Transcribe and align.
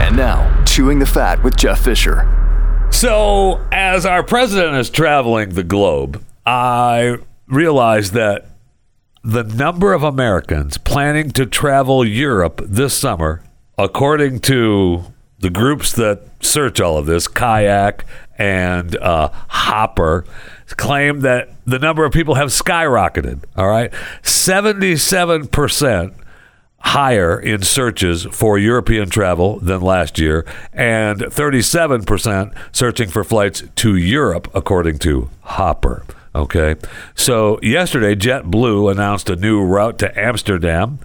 And 0.00 0.16
now, 0.16 0.64
Chewing 0.64 0.98
the 1.00 1.06
Fat 1.06 1.42
with 1.42 1.56
Jeff 1.56 1.80
Fisher. 1.80 2.26
So, 2.90 3.60
as 3.72 4.06
our 4.06 4.22
president 4.22 4.76
is 4.76 4.90
traveling 4.90 5.50
the 5.50 5.64
globe, 5.64 6.24
I 6.46 7.18
realized 7.46 8.14
that 8.14 8.46
the 9.22 9.42
number 9.42 9.92
of 9.92 10.02
Americans 10.02 10.78
planning 10.78 11.30
to 11.32 11.44
travel 11.44 12.04
Europe 12.04 12.62
this 12.64 12.94
summer, 12.94 13.42
according 13.76 14.40
to 14.40 15.04
the 15.40 15.50
groups 15.50 15.92
that 15.92 16.22
search 16.40 16.80
all 16.80 16.96
of 16.96 17.06
this, 17.06 17.28
Kayak 17.28 18.06
and 18.38 18.96
uh, 18.96 19.30
Hopper, 19.48 20.24
claim 20.76 21.20
that 21.20 21.50
the 21.66 21.78
number 21.78 22.04
of 22.04 22.12
people 22.12 22.36
have 22.36 22.48
skyrocketed. 22.48 23.44
All 23.56 23.68
right. 23.68 23.92
77% 24.22 26.14
higher 26.80 27.38
in 27.38 27.62
searches 27.62 28.24
for 28.30 28.58
European 28.58 29.10
travel 29.10 29.58
than 29.60 29.80
last 29.80 30.18
year, 30.18 30.46
and 30.72 31.20
37% 31.20 32.54
searching 32.72 33.08
for 33.08 33.24
flights 33.24 33.62
to 33.76 33.96
Europe, 33.96 34.50
according 34.54 34.98
to 34.98 35.28
Hopper. 35.42 36.04
Okay. 36.34 36.76
So 37.14 37.58
yesterday, 37.62 38.14
JetBlue 38.14 38.90
announced 38.90 39.28
a 39.28 39.36
new 39.36 39.62
route 39.62 39.98
to 39.98 40.18
Amsterdam 40.18 40.98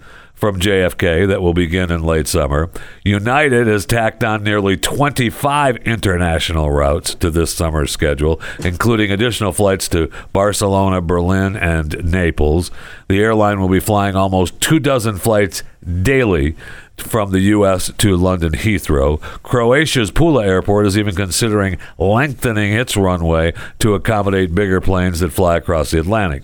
from 0.44 0.60
JFK 0.60 1.26
that 1.28 1.40
will 1.40 1.54
begin 1.54 1.90
in 1.90 2.02
late 2.02 2.28
summer. 2.28 2.68
United 3.02 3.66
has 3.66 3.86
tacked 3.86 4.22
on 4.22 4.44
nearly 4.44 4.76
25 4.76 5.78
international 5.86 6.70
routes 6.70 7.14
to 7.14 7.30
this 7.30 7.50
summer's 7.50 7.90
schedule, 7.90 8.38
including 8.62 9.10
additional 9.10 9.52
flights 9.52 9.88
to 9.88 10.10
Barcelona, 10.34 11.00
Berlin, 11.00 11.56
and 11.56 12.04
Naples. 12.04 12.70
The 13.08 13.20
airline 13.20 13.58
will 13.58 13.70
be 13.70 13.80
flying 13.80 14.16
almost 14.16 14.60
two 14.60 14.78
dozen 14.78 15.16
flights 15.16 15.62
daily 16.02 16.56
from 16.98 17.30
the 17.30 17.40
U.S. 17.40 17.90
to 17.96 18.14
London 18.14 18.52
Heathrow. 18.52 19.22
Croatia's 19.42 20.10
Pula 20.10 20.44
Airport 20.44 20.84
is 20.84 20.98
even 20.98 21.14
considering 21.14 21.78
lengthening 21.96 22.74
its 22.74 22.98
runway 22.98 23.54
to 23.78 23.94
accommodate 23.94 24.54
bigger 24.54 24.82
planes 24.82 25.20
that 25.20 25.32
fly 25.32 25.56
across 25.56 25.92
the 25.92 26.00
Atlantic. 26.00 26.42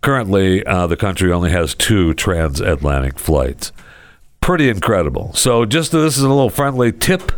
Currently, 0.00 0.64
uh, 0.64 0.86
the 0.86 0.96
country 0.96 1.32
only 1.32 1.50
has 1.50 1.74
two 1.74 2.14
transatlantic 2.14 3.18
flights. 3.18 3.72
Pretty 4.40 4.68
incredible. 4.68 5.32
So, 5.34 5.64
just 5.64 5.92
this 5.92 6.16
is 6.16 6.22
a 6.22 6.28
little 6.28 6.50
friendly 6.50 6.92
tip 6.92 7.32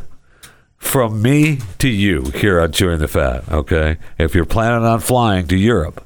from 0.76 1.22
me 1.22 1.58
to 1.78 1.88
you 1.88 2.24
here 2.34 2.60
on 2.60 2.72
Chewing 2.72 2.98
the 2.98 3.08
Fat. 3.08 3.48
Okay, 3.50 3.96
if 4.18 4.34
you're 4.34 4.44
planning 4.44 4.86
on 4.86 5.00
flying 5.00 5.46
to 5.48 5.56
Europe, 5.56 6.04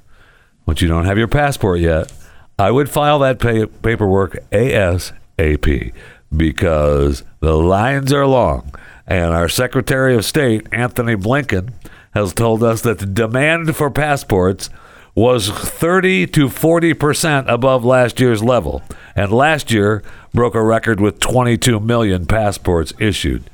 but 0.66 0.80
you 0.80 0.88
don't 0.88 1.04
have 1.04 1.18
your 1.18 1.28
passport 1.28 1.80
yet, 1.80 2.12
I 2.58 2.70
would 2.70 2.88
file 2.88 3.18
that 3.20 3.40
pay- 3.40 3.66
paperwork 3.66 4.38
ASAP 4.50 5.92
because 6.34 7.22
the 7.40 7.56
lines 7.56 8.12
are 8.12 8.26
long. 8.26 8.72
And 9.06 9.34
our 9.34 9.48
Secretary 9.48 10.14
of 10.14 10.24
State, 10.24 10.66
Antony 10.72 11.14
Blinken, 11.16 11.72
has 12.14 12.32
told 12.32 12.62
us 12.62 12.80
that 12.82 13.00
the 13.00 13.06
demand 13.06 13.76
for 13.76 13.90
passports 13.90 14.70
was 15.14 15.48
30 15.48 16.26
to 16.28 16.48
40% 16.48 17.48
above 17.48 17.84
last 17.84 18.18
year's 18.20 18.42
level. 18.42 18.82
And 19.14 19.32
last 19.32 19.70
year 19.70 20.02
broke 20.32 20.54
a 20.54 20.62
record 20.62 21.00
with 21.00 21.20
22 21.20 21.78
million 21.80 22.26
passports 22.26 22.92
issued. 22.98 23.44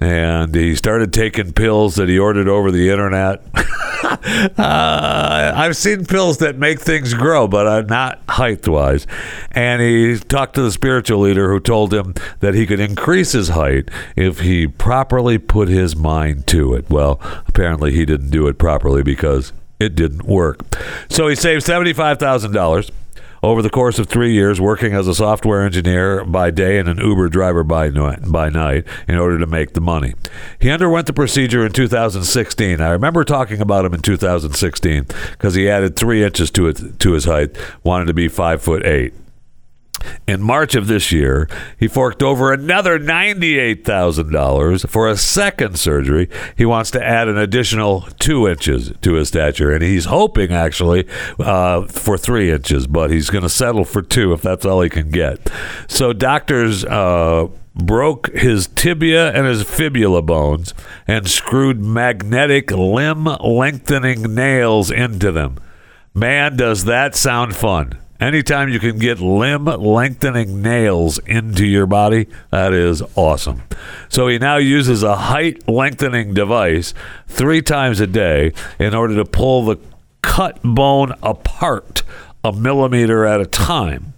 And 0.00 0.54
he 0.54 0.74
started 0.76 1.12
taking 1.12 1.52
pills 1.52 1.96
that 1.96 2.08
he 2.08 2.18
ordered 2.18 2.48
over 2.48 2.70
the 2.70 2.88
internet. 2.88 3.44
uh, 4.02 5.52
I've 5.54 5.76
seen 5.76 6.06
pills 6.06 6.38
that 6.38 6.56
make 6.56 6.80
things 6.80 7.12
grow, 7.12 7.46
but 7.46 7.66
uh, 7.66 7.82
not 7.82 8.22
height 8.28 8.66
wise. 8.66 9.06
And 9.52 9.82
he 9.82 10.18
talked 10.18 10.54
to 10.54 10.62
the 10.62 10.72
spiritual 10.72 11.20
leader 11.20 11.50
who 11.50 11.60
told 11.60 11.92
him 11.92 12.14
that 12.40 12.54
he 12.54 12.66
could 12.66 12.80
increase 12.80 13.32
his 13.32 13.50
height 13.50 13.90
if 14.16 14.40
he 14.40 14.66
properly 14.66 15.36
put 15.36 15.68
his 15.68 15.94
mind 15.94 16.46
to 16.48 16.72
it. 16.74 16.88
Well, 16.88 17.20
apparently 17.46 17.92
he 17.92 18.06
didn't 18.06 18.30
do 18.30 18.46
it 18.48 18.58
properly 18.58 19.02
because 19.02 19.52
it 19.78 19.94
didn't 19.94 20.24
work. 20.24 20.60
So 21.08 21.28
he 21.28 21.34
saved 21.34 21.66
$75,000 21.66 22.90
over 23.42 23.62
the 23.62 23.70
course 23.70 23.98
of 23.98 24.08
three 24.08 24.32
years 24.32 24.60
working 24.60 24.94
as 24.94 25.08
a 25.08 25.14
software 25.14 25.62
engineer 25.62 26.24
by 26.24 26.50
day 26.50 26.78
and 26.78 26.88
an 26.88 26.98
Uber 26.98 27.28
driver 27.28 27.64
by, 27.64 27.90
by 27.90 28.48
night 28.50 28.84
in 29.08 29.16
order 29.16 29.38
to 29.38 29.46
make 29.46 29.72
the 29.72 29.80
money. 29.80 30.14
He 30.58 30.70
underwent 30.70 31.06
the 31.06 31.12
procedure 31.12 31.64
in 31.64 31.72
2016. 31.72 32.80
I 32.80 32.90
remember 32.90 33.24
talking 33.24 33.60
about 33.60 33.84
him 33.84 33.94
in 33.94 34.02
2016 34.02 35.06
because 35.32 35.54
he 35.54 35.68
added 35.68 35.96
three 35.96 36.22
inches 36.22 36.50
to 36.52 36.68
it 36.68 36.98
to 37.00 37.12
his 37.12 37.24
height, 37.24 37.56
wanted 37.82 38.06
to 38.06 38.14
be 38.14 38.28
five 38.28 38.62
foot 38.62 38.84
eight. 38.84 39.14
In 40.26 40.42
March 40.42 40.74
of 40.74 40.86
this 40.86 41.12
year, 41.12 41.48
he 41.78 41.88
forked 41.88 42.22
over 42.22 42.52
another 42.52 42.98
$98,000 42.98 44.88
for 44.88 45.08
a 45.08 45.16
second 45.16 45.78
surgery. 45.78 46.28
He 46.56 46.64
wants 46.64 46.90
to 46.92 47.04
add 47.04 47.28
an 47.28 47.38
additional 47.38 48.02
two 48.18 48.48
inches 48.48 48.92
to 49.02 49.14
his 49.14 49.28
stature, 49.28 49.72
and 49.72 49.82
he's 49.82 50.06
hoping 50.06 50.52
actually 50.52 51.06
uh, 51.38 51.86
for 51.86 52.16
three 52.16 52.50
inches, 52.50 52.86
but 52.86 53.10
he's 53.10 53.30
going 53.30 53.42
to 53.42 53.48
settle 53.48 53.84
for 53.84 54.02
two 54.02 54.32
if 54.32 54.42
that's 54.42 54.64
all 54.64 54.80
he 54.82 54.88
can 54.88 55.10
get. 55.10 55.50
So, 55.88 56.12
doctors. 56.12 56.84
Uh, 56.84 57.48
broke 57.72 58.32
his 58.32 58.66
tibia 58.66 59.30
and 59.32 59.46
his 59.46 59.62
fibula 59.62 60.20
bones 60.20 60.74
and 61.06 61.28
screwed 61.28 61.80
magnetic 61.80 62.70
limb 62.72 63.24
lengthening 63.24 64.34
nails 64.34 64.90
into 64.90 65.30
them. 65.32 65.56
Man, 66.12 66.56
does 66.56 66.84
that 66.84 67.14
sound 67.14 67.54
fun. 67.54 67.98
Anytime 68.20 68.68
you 68.68 68.78
can 68.78 68.98
get 68.98 69.18
limb 69.18 69.64
lengthening 69.64 70.60
nails 70.60 71.18
into 71.20 71.66
your 71.66 71.86
body, 71.86 72.28
that 72.50 72.74
is 72.74 73.02
awesome. 73.14 73.62
So 74.10 74.28
he 74.28 74.38
now 74.38 74.58
uses 74.58 75.02
a 75.02 75.16
height 75.16 75.66
lengthening 75.66 76.34
device 76.34 76.92
three 77.26 77.62
times 77.62 77.98
a 77.98 78.06
day 78.06 78.52
in 78.78 78.94
order 78.94 79.16
to 79.16 79.24
pull 79.24 79.64
the 79.64 79.78
cut 80.20 80.60
bone 80.62 81.14
apart 81.22 82.02
a 82.44 82.52
millimeter 82.52 83.24
at 83.24 83.40
a 83.40 83.46
time. 83.46 84.12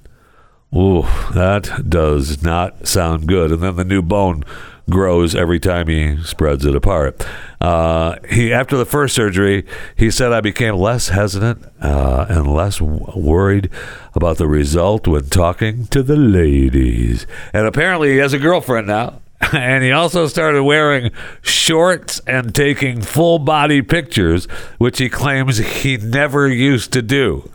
Ooh, 0.74 1.02
that 1.32 1.88
does 1.88 2.42
not 2.42 2.88
sound 2.88 3.28
good. 3.28 3.52
And 3.52 3.62
then 3.62 3.76
the 3.76 3.84
new 3.84 4.02
bone 4.02 4.42
grows 4.92 5.34
every 5.34 5.58
time 5.58 5.88
he 5.88 6.22
spreads 6.22 6.64
it 6.64 6.76
apart. 6.76 7.26
Uh, 7.60 8.16
he 8.28 8.52
after 8.52 8.76
the 8.76 8.84
first 8.84 9.14
surgery, 9.14 9.64
he 9.96 10.10
said 10.10 10.32
I 10.32 10.40
became 10.40 10.76
less 10.76 11.08
hesitant 11.08 11.64
uh, 11.80 12.26
and 12.28 12.46
less 12.46 12.78
w- 12.78 13.06
worried 13.16 13.70
about 14.14 14.36
the 14.36 14.46
result 14.46 15.08
when 15.08 15.26
talking 15.26 15.86
to 15.86 16.02
the 16.02 16.16
ladies. 16.16 17.26
And 17.52 17.66
apparently, 17.66 18.12
he 18.12 18.18
has 18.18 18.32
a 18.32 18.38
girlfriend 18.38 18.86
now. 18.86 19.20
And 19.52 19.82
he 19.82 19.90
also 19.90 20.28
started 20.28 20.62
wearing 20.62 21.10
shorts 21.42 22.20
and 22.28 22.54
taking 22.54 23.02
full 23.02 23.40
body 23.40 23.82
pictures, 23.82 24.46
which 24.78 24.98
he 24.98 25.08
claims 25.08 25.58
he 25.58 25.96
never 25.96 26.46
used 26.48 26.92
to 26.92 27.02
do. 27.02 27.50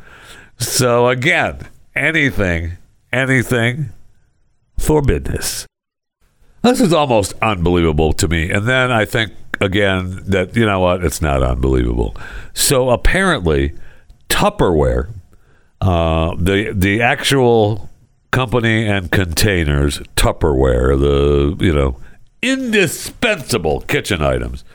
So, 0.57 1.07
again, 1.07 1.59
anything, 1.95 2.77
anything 3.13 3.91
for 4.77 5.01
business. 5.01 5.65
This 6.67 6.81
is 6.81 6.91
almost 6.91 7.33
unbelievable 7.41 8.11
to 8.11 8.27
me. 8.27 8.51
And 8.51 8.67
then 8.67 8.91
I 8.91 9.05
think 9.05 9.31
again 9.61 10.21
that 10.25 10.53
you 10.53 10.65
know 10.65 10.81
what, 10.81 11.01
it's 11.01 11.21
not 11.21 11.41
unbelievable. 11.41 12.13
So 12.53 12.89
apparently, 12.89 13.73
Tupperware, 14.27 15.09
uh, 15.79 16.35
the 16.37 16.73
the 16.75 17.01
actual 17.01 17.89
company 18.31 18.85
and 18.85 19.09
containers, 19.09 19.99
Tupperware, 20.17 20.99
the 20.99 21.55
you 21.63 21.71
know 21.71 22.01
indispensable 22.41 23.79
kitchen 23.81 24.21
items, 24.21 24.65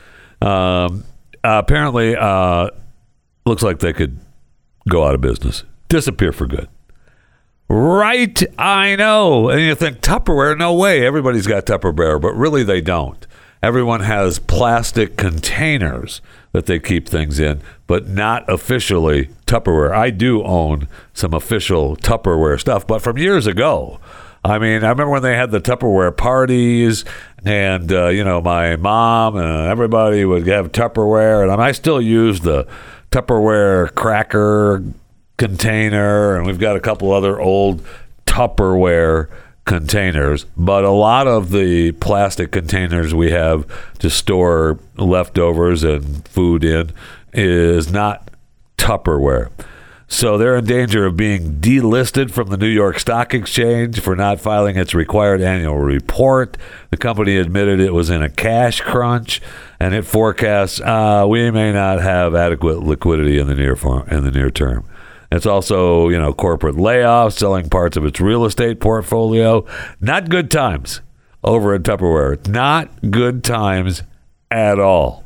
um, 0.41 1.03
apparently 1.43 2.15
uh, 2.15 2.71
looks 3.45 3.61
like 3.61 3.79
they 3.79 3.93
could 3.93 4.19
go 4.89 5.05
out 5.05 5.13
of 5.13 5.21
business, 5.21 5.63
disappear 5.89 6.31
for 6.31 6.47
good. 6.47 6.67
Right, 7.73 8.43
I 8.59 8.95
know. 8.95 9.49
And 9.49 9.59
you 9.59 9.73
think 9.73 10.01
Tupperware? 10.01 10.55
No 10.55 10.75
way. 10.75 11.03
Everybody's 11.03 11.47
got 11.47 11.65
Tupperware, 11.65 12.21
but 12.21 12.35
really 12.35 12.61
they 12.61 12.81
don't. 12.81 13.25
Everyone 13.63 14.01
has 14.01 14.37
plastic 14.37 15.17
containers 15.17 16.21
that 16.51 16.67
they 16.67 16.79
keep 16.79 17.09
things 17.09 17.39
in, 17.39 17.63
but 17.87 18.07
not 18.07 18.47
officially 18.47 19.29
Tupperware. 19.47 19.91
I 19.91 20.11
do 20.11 20.43
own 20.43 20.87
some 21.15 21.33
official 21.33 21.97
Tupperware 21.97 22.59
stuff, 22.59 22.85
but 22.85 23.01
from 23.01 23.17
years 23.17 23.47
ago. 23.47 23.99
I 24.45 24.59
mean, 24.59 24.83
I 24.83 24.89
remember 24.89 25.09
when 25.09 25.23
they 25.23 25.35
had 25.35 25.49
the 25.49 25.61
Tupperware 25.61 26.15
parties, 26.15 27.03
and 27.43 27.91
uh, 27.91 28.09
you 28.09 28.23
know, 28.23 28.39
my 28.39 28.75
mom 28.75 29.35
and 29.35 29.67
everybody 29.67 30.25
would 30.25 30.45
have 30.45 30.71
Tupperware, 30.71 31.51
and 31.51 31.59
I 31.59 31.71
still 31.71 31.99
use 31.99 32.41
the 32.41 32.67
Tupperware 33.09 33.95
cracker 33.95 34.83
container, 35.37 36.35
and 36.35 36.45
we've 36.45 36.59
got 36.59 36.75
a 36.75 36.79
couple 36.79 37.11
other 37.11 37.39
old 37.39 37.83
Tupperware 38.25 39.29
containers. 39.65 40.45
But 40.57 40.83
a 40.83 40.91
lot 40.91 41.27
of 41.27 41.51
the 41.51 41.91
plastic 41.93 42.51
containers 42.51 43.13
we 43.13 43.31
have 43.31 43.65
to 43.99 44.09
store 44.09 44.79
leftovers 44.97 45.83
and 45.83 46.27
food 46.27 46.63
in 46.63 46.91
is 47.33 47.91
not 47.91 48.29
Tupperware. 48.77 49.49
So 50.07 50.37
they're 50.37 50.57
in 50.57 50.65
danger 50.65 51.07
of 51.07 51.17
being 51.17 51.59
delisted 51.59 52.29
from 52.29 52.49
the 52.49 52.57
New 52.57 52.67
York 52.67 52.99
Stock 52.99 53.33
Exchange 53.33 53.99
for 53.99 54.15
not 54.15 54.39
filing 54.39 54.77
its 54.77 54.93
required 54.93 55.41
annual 55.41 55.79
report. 55.79 56.55
The 56.91 56.97
company 56.97 57.37
admitted 57.37 57.79
it 57.79 57.93
was 57.93 58.11
in 58.11 58.21
a 58.21 58.29
cash 58.29 58.81
crunch, 58.81 59.41
and 59.79 59.95
it 59.95 60.03
forecasts 60.03 60.79
uh, 60.81 61.25
we 61.27 61.49
may 61.49 61.71
not 61.71 61.99
have 62.01 62.35
adequate 62.35 62.83
liquidity 62.83 63.39
in 63.39 63.47
the 63.47 63.55
near 63.55 63.75
in 64.11 64.23
the 64.23 64.31
near 64.31 64.51
term. 64.51 64.85
It's 65.33 65.47
also, 65.47 66.09
you 66.09 66.19
know, 66.19 66.31
corporate 66.31 66.75
layoffs, 66.75 67.33
selling 67.33 67.67
parts 67.67 67.97
of 67.97 68.05
its 68.05 68.21
real 68.21 68.45
estate 68.45 68.79
portfolio. 68.79 69.65
Not 69.99 70.29
good 70.29 70.51
times 70.51 71.01
over 71.43 71.73
at 71.73 71.81
Tupperware. 71.81 72.47
Not 72.47 73.09
good 73.09 73.43
times 73.43 74.03
at 74.51 74.79
all. 74.79 75.23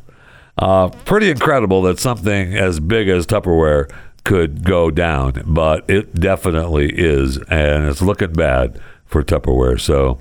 Uh, 0.58 0.88
pretty 0.88 1.30
incredible 1.30 1.82
that 1.82 2.00
something 2.00 2.56
as 2.56 2.80
big 2.80 3.10
as 3.10 3.28
Tupperware 3.28 3.92
could 4.24 4.64
go 4.64 4.90
down, 4.90 5.44
but 5.46 5.88
it 5.90 6.16
definitely 6.16 6.90
is, 6.98 7.38
and 7.50 7.86
it's 7.90 8.02
looking 8.02 8.32
bad 8.32 8.80
for 9.06 9.24
Tupperware. 9.24 9.80
So, 9.80 10.20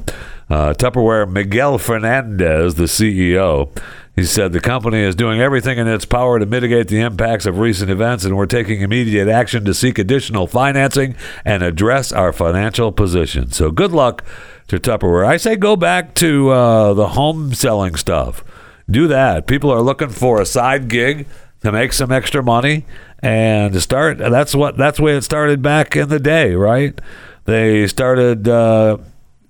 uh, 0.50 0.74
Tupperware, 0.74 1.30
Miguel 1.30 1.78
Fernandez, 1.78 2.74
the 2.74 2.84
CEO, 2.84 3.70
he 4.16 4.24
said 4.24 4.52
the 4.52 4.60
company 4.60 5.00
is 5.00 5.14
doing 5.14 5.40
everything 5.40 5.76
in 5.76 5.86
its 5.86 6.06
power 6.06 6.38
to 6.38 6.46
mitigate 6.46 6.88
the 6.88 7.00
impacts 7.00 7.44
of 7.44 7.58
recent 7.58 7.90
events, 7.90 8.24
and 8.24 8.34
we're 8.34 8.46
taking 8.46 8.80
immediate 8.80 9.28
action 9.28 9.66
to 9.66 9.74
seek 9.74 9.98
additional 9.98 10.46
financing 10.46 11.14
and 11.44 11.62
address 11.62 12.12
our 12.12 12.32
financial 12.32 12.92
position. 12.92 13.52
So, 13.52 13.70
good 13.70 13.92
luck 13.92 14.24
to 14.68 14.78
Tupperware. 14.78 15.26
I 15.26 15.36
say 15.36 15.54
go 15.54 15.76
back 15.76 16.14
to 16.14 16.48
uh, 16.48 16.94
the 16.94 17.08
home 17.08 17.52
selling 17.52 17.94
stuff. 17.94 18.42
Do 18.90 19.06
that. 19.08 19.46
People 19.46 19.70
are 19.70 19.82
looking 19.82 20.08
for 20.08 20.40
a 20.40 20.46
side 20.46 20.88
gig 20.88 21.26
to 21.60 21.70
make 21.70 21.92
some 21.92 22.10
extra 22.10 22.42
money 22.42 22.86
and 23.20 23.74
to 23.74 23.80
start. 23.82 24.16
That's 24.16 24.54
what 24.54 24.78
that's 24.78 24.98
way 24.98 25.16
it 25.16 25.24
started 25.24 25.60
back 25.60 25.94
in 25.94 26.08
the 26.08 26.20
day, 26.20 26.54
right? 26.54 26.98
They 27.44 27.86
started 27.86 28.48
uh, 28.48 28.98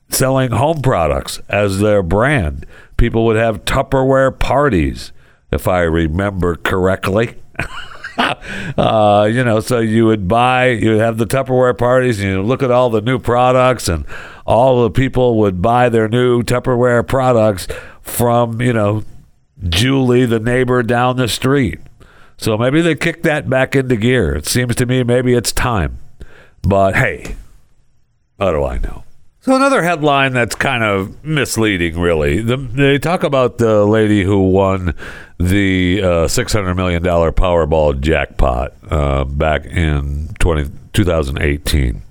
selling 0.09 0.51
home 0.51 0.83
products 0.83 1.41
as 1.49 1.79
their 1.79 2.03
brand. 2.03 2.67
People 2.97 3.25
would 3.27 3.37
have 3.37 3.65
Tupperware 3.65 4.37
parties, 4.39 5.13
if 5.51 5.69
I 5.69 5.81
remember 5.83 6.57
correctly. 6.57 7.37
uh, 8.19 9.29
you 9.31 9.45
know, 9.45 9.61
so 9.61 9.81
you 9.81 10.07
would 10.07 10.27
buy, 10.29 10.69
you 10.69 10.93
would 10.93 11.01
have 11.01 11.19
the 11.19 11.27
Tupperware 11.27 11.77
parties, 11.77 12.21
and 12.21 12.29
you 12.29 12.43
look 12.43 12.63
at 12.63 12.71
all 12.71 12.91
the 12.91 13.01
new 13.01 13.19
products, 13.19 13.89
and 13.89 14.05
all 14.47 14.83
the 14.83 14.91
people 14.91 15.39
would 15.39 15.61
buy 15.61 15.89
their 15.89 16.09
new 16.09 16.43
Tupperware 16.43 17.07
products 17.07 17.67
from, 18.01 18.61
you 18.61 18.73
know, 18.73 19.05
Julie, 19.69 20.27
the 20.27 20.41
neighbor 20.41 20.83
down 20.83 21.17
the 21.17 21.29
street. 21.29 21.81
So 22.37 22.59
maybe 22.59 22.83
they 22.83 22.95
kick 22.95 23.23
that 23.23 23.49
back 23.49 23.75
into 23.75 23.97
gear. 23.97 24.35
It 24.35 24.47
seems 24.47 24.77
to 24.77 24.87
me 24.87 25.03
maybe 25.03 25.35
it's 25.35 25.53
time. 25.53 25.99
But 26.63 26.97
hey, 26.97 27.37
how 28.39 28.51
do 28.51 28.65
I 28.65 28.79
know? 28.79 29.06
So 29.47 29.55
another 29.55 29.81
headline 29.81 30.33
that's 30.33 30.57
kind 30.57 30.83
of 30.83 31.25
misleading, 31.25 32.01
really. 32.01 32.41
The, 32.43 32.57
they 32.57 32.99
talk 32.99 33.23
about 33.23 33.59
the 33.59 33.85
lady 33.87 34.25
who 34.25 34.51
won 34.51 34.93
the 35.39 36.03
uh, 36.03 36.27
six 36.27 36.53
hundred 36.53 36.75
million 36.75 37.01
dollar 37.01 37.31
Powerball 37.31 38.01
jackpot 38.01 38.73
uh, 38.91 39.23
back 39.23 39.65
in 39.65 40.31
20, 40.41 40.69
2018. 40.93 42.03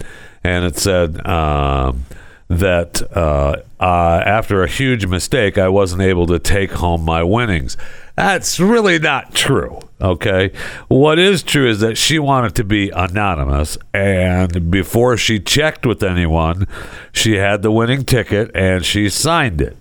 and 0.46 0.64
it 0.64 0.78
said 0.78 1.28
um, 1.28 2.06
that 2.48 3.02
uh, 3.12 3.58
after 3.82 4.64
a 4.64 4.68
huge 4.70 5.06
mistake, 5.06 5.58
I 5.58 5.68
wasn't 5.68 6.04
able 6.04 6.28
to 6.28 6.40
take 6.40 6.72
home 6.72 7.02
my 7.02 7.22
winnings. 7.22 7.76
That's 8.16 8.62
really 8.62 8.98
not 8.98 9.34
true. 9.36 9.82
Okay. 10.06 10.52
What 10.88 11.18
is 11.18 11.42
true 11.42 11.68
is 11.68 11.80
that 11.80 11.98
she 11.98 12.20
wanted 12.20 12.54
to 12.56 12.64
be 12.64 12.92
anonymous. 12.92 13.76
And 13.92 14.70
before 14.70 15.18
she 15.18 15.40
checked 15.40 15.84
with 15.84 16.04
anyone, 16.04 16.68
she 17.12 17.38
had 17.38 17.64
the 17.64 17.72
winning 17.72 18.06
ticket 18.06 18.52
and 18.54 18.86
she 18.86 19.10
signed 19.10 19.62
it. 19.62 19.76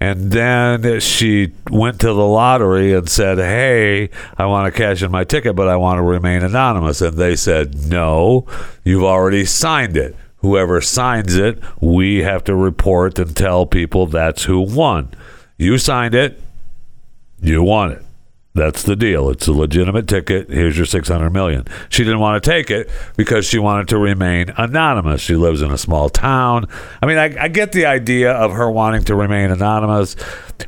And 0.00 0.32
then 0.32 0.98
she 0.98 1.52
went 1.70 2.00
to 2.00 2.08
the 2.08 2.26
lottery 2.26 2.92
and 2.92 3.08
said, 3.08 3.38
Hey, 3.38 4.10
I 4.36 4.46
want 4.46 4.66
to 4.66 4.76
cash 4.76 5.00
in 5.00 5.12
my 5.12 5.22
ticket, 5.22 5.54
but 5.54 5.68
I 5.68 5.76
want 5.76 5.98
to 5.98 6.02
remain 6.02 6.42
anonymous. 6.42 7.00
And 7.00 7.16
they 7.16 7.36
said, 7.36 7.88
No, 7.88 8.44
you've 8.82 9.04
already 9.04 9.44
signed 9.44 9.96
it. 9.96 10.16
Whoever 10.38 10.80
signs 10.80 11.36
it, 11.36 11.62
we 11.80 12.24
have 12.24 12.42
to 12.44 12.56
report 12.56 13.20
and 13.20 13.36
tell 13.36 13.64
people 13.64 14.06
that's 14.08 14.42
who 14.42 14.60
won. 14.60 15.14
You 15.56 15.78
signed 15.78 16.16
it, 16.16 16.40
you 17.40 17.62
want 17.62 17.92
it. 17.92 18.02
That's 18.54 18.82
the 18.82 18.96
deal. 18.96 19.30
It's 19.30 19.46
a 19.48 19.52
legitimate 19.52 20.06
ticket. 20.06 20.50
Here's 20.50 20.76
your 20.76 20.84
600 20.84 21.30
million. 21.30 21.64
She 21.88 22.04
didn't 22.04 22.20
want 22.20 22.42
to 22.42 22.50
take 22.50 22.70
it 22.70 22.90
because 23.16 23.46
she 23.46 23.58
wanted 23.58 23.88
to 23.88 23.98
remain 23.98 24.52
anonymous. 24.58 25.22
She 25.22 25.36
lives 25.36 25.62
in 25.62 25.70
a 25.70 25.78
small 25.78 26.10
town. 26.10 26.68
I 27.00 27.06
mean, 27.06 27.16
I, 27.16 27.44
I 27.44 27.48
get 27.48 27.72
the 27.72 27.86
idea 27.86 28.32
of 28.32 28.52
her 28.52 28.70
wanting 28.70 29.04
to 29.04 29.14
remain 29.14 29.50
anonymous. 29.50 30.16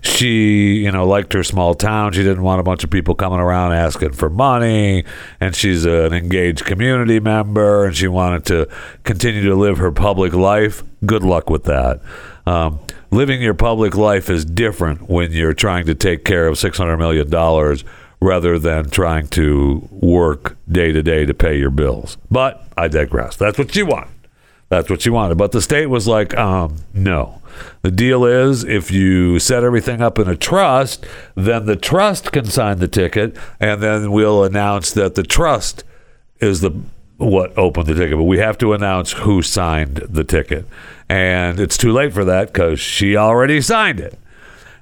She, 0.01 0.77
you 0.77 0.91
know, 0.91 1.07
liked 1.07 1.35
her 1.35 1.45
small 1.45 1.75
town. 1.75 2.15
She 2.15 2.23
didn't 2.23 2.43
want 2.43 2.59
a 2.59 2.65
bunch 2.65 2.85
of 2.85 2.91
people 2.91 3.15
coming 3.15 3.39
around 3.39 3.75
asking 3.75 4.13
for 4.13 4.31
money. 4.31 5.05
And 5.39 5.55
she's 5.55 5.85
an 5.85 6.15
engaged 6.15 6.65
community 6.65 7.21
member 7.21 7.85
and 7.85 7.95
she 7.95 8.09
wanted 8.09 8.47
to 8.47 8.67
continue 9.03 9.43
to 9.43 9.55
live 9.55 9.77
her 9.77 9.93
public 9.93 10.33
life. 10.33 10.83
Good 11.05 11.23
luck 11.23 11.51
with 11.51 11.65
that. 11.65 12.01
Um, 12.47 12.81
living 13.11 13.41
your 13.41 13.55
public 13.55 13.97
life 13.97 14.29
is 14.29 14.45
different 14.45 15.09
when 15.09 15.33
you're 15.33 15.55
trying 15.55 15.87
to 15.87 15.95
take 15.95 16.25
care 16.25 16.47
of 16.47 16.57
$600 16.57 16.99
million 16.99 17.85
rather 18.21 18.59
than 18.59 18.91
trying 18.91 19.27
to 19.29 19.89
work 19.91 20.57
day 20.71 20.93
to 20.93 21.03
day 21.03 21.27
to 21.27 21.35
pay 21.35 21.59
your 21.59 21.71
bills. 21.71 22.17
But 22.31 22.67
I 22.77 22.89
digress. 22.89 23.37
That's 23.37 23.59
what 23.59 23.75
you 23.77 23.87
want. 23.87 24.09
That's 24.69 24.91
what 24.91 25.07
you 25.07 25.13
wanted. 25.13 25.39
But 25.39 25.53
the 25.53 25.63
state 25.63 25.87
was 25.87 26.09
like, 26.09 26.37
um, 26.37 26.77
no. 26.93 27.41
The 27.83 27.91
deal 27.91 28.25
is 28.25 28.65
if 28.65 28.91
you 28.91 29.39
set 29.39 29.63
everything 29.63 30.01
up 30.01 30.19
in 30.19 30.29
a 30.29 30.37
trust, 30.37 31.07
then 31.35 31.67
the 31.67 31.77
trust 31.77 32.33
can 32.33 32.47
sign 32.47 32.79
the 32.79 32.89
ticket, 32.89 33.37
and 33.61 33.81
then 33.81 34.11
we'll 34.11 34.43
announce 34.43 34.91
that 34.93 35.15
the 35.15 35.23
trust 35.23 35.85
is 36.41 36.61
the 36.61 36.73
what 37.17 37.57
opened 37.57 37.87
the 37.87 37.95
ticket. 37.95 38.17
But 38.17 38.25
we 38.25 38.39
have 38.39 38.59
to 38.59 38.73
announce 38.73 39.13
who 39.13 39.43
signed 39.43 39.97
the 40.09 40.25
ticket. 40.25 40.67
And 41.15 41.61
it's 41.61 41.77
too 41.77 41.93
late 41.93 42.13
for 42.13 42.25
that 42.25 42.53
because 42.53 42.81
she 42.81 43.17
already 43.17 43.61
signed 43.61 44.01
it. 44.01 44.19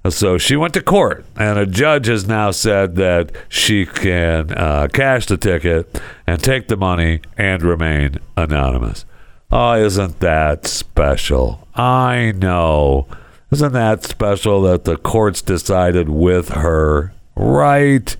So 0.09 0.39
she 0.39 0.57
went 0.57 0.73
to 0.73 0.83
court, 0.83 1.27
and 1.37 1.59
a 1.59 1.67
judge 1.67 2.07
has 2.07 2.27
now 2.27 2.53
said 2.53 2.97
that 2.97 3.33
she 3.51 3.85
can 3.85 4.51
uh, 4.53 4.89
cash 4.91 5.27
the 5.27 5.37
ticket 5.37 6.01
and 6.27 6.43
take 6.43 6.69
the 6.69 6.77
money 6.79 7.21
and 7.37 7.62
remain 7.62 8.17
anonymous. 8.35 9.05
Oh, 9.51 9.75
isn't 9.75 10.21
that 10.21 10.67
special? 10.67 11.69
I 11.75 12.33
know. 12.35 13.07
Isn't 13.51 13.75
that 13.75 14.03
special 14.03 14.62
that 14.62 14.85
the 14.85 14.97
courts 14.97 15.43
decided 15.43 16.09
with 16.09 16.49
her? 16.49 17.12
Right? 17.37 18.17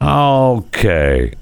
Okay. 0.00 1.34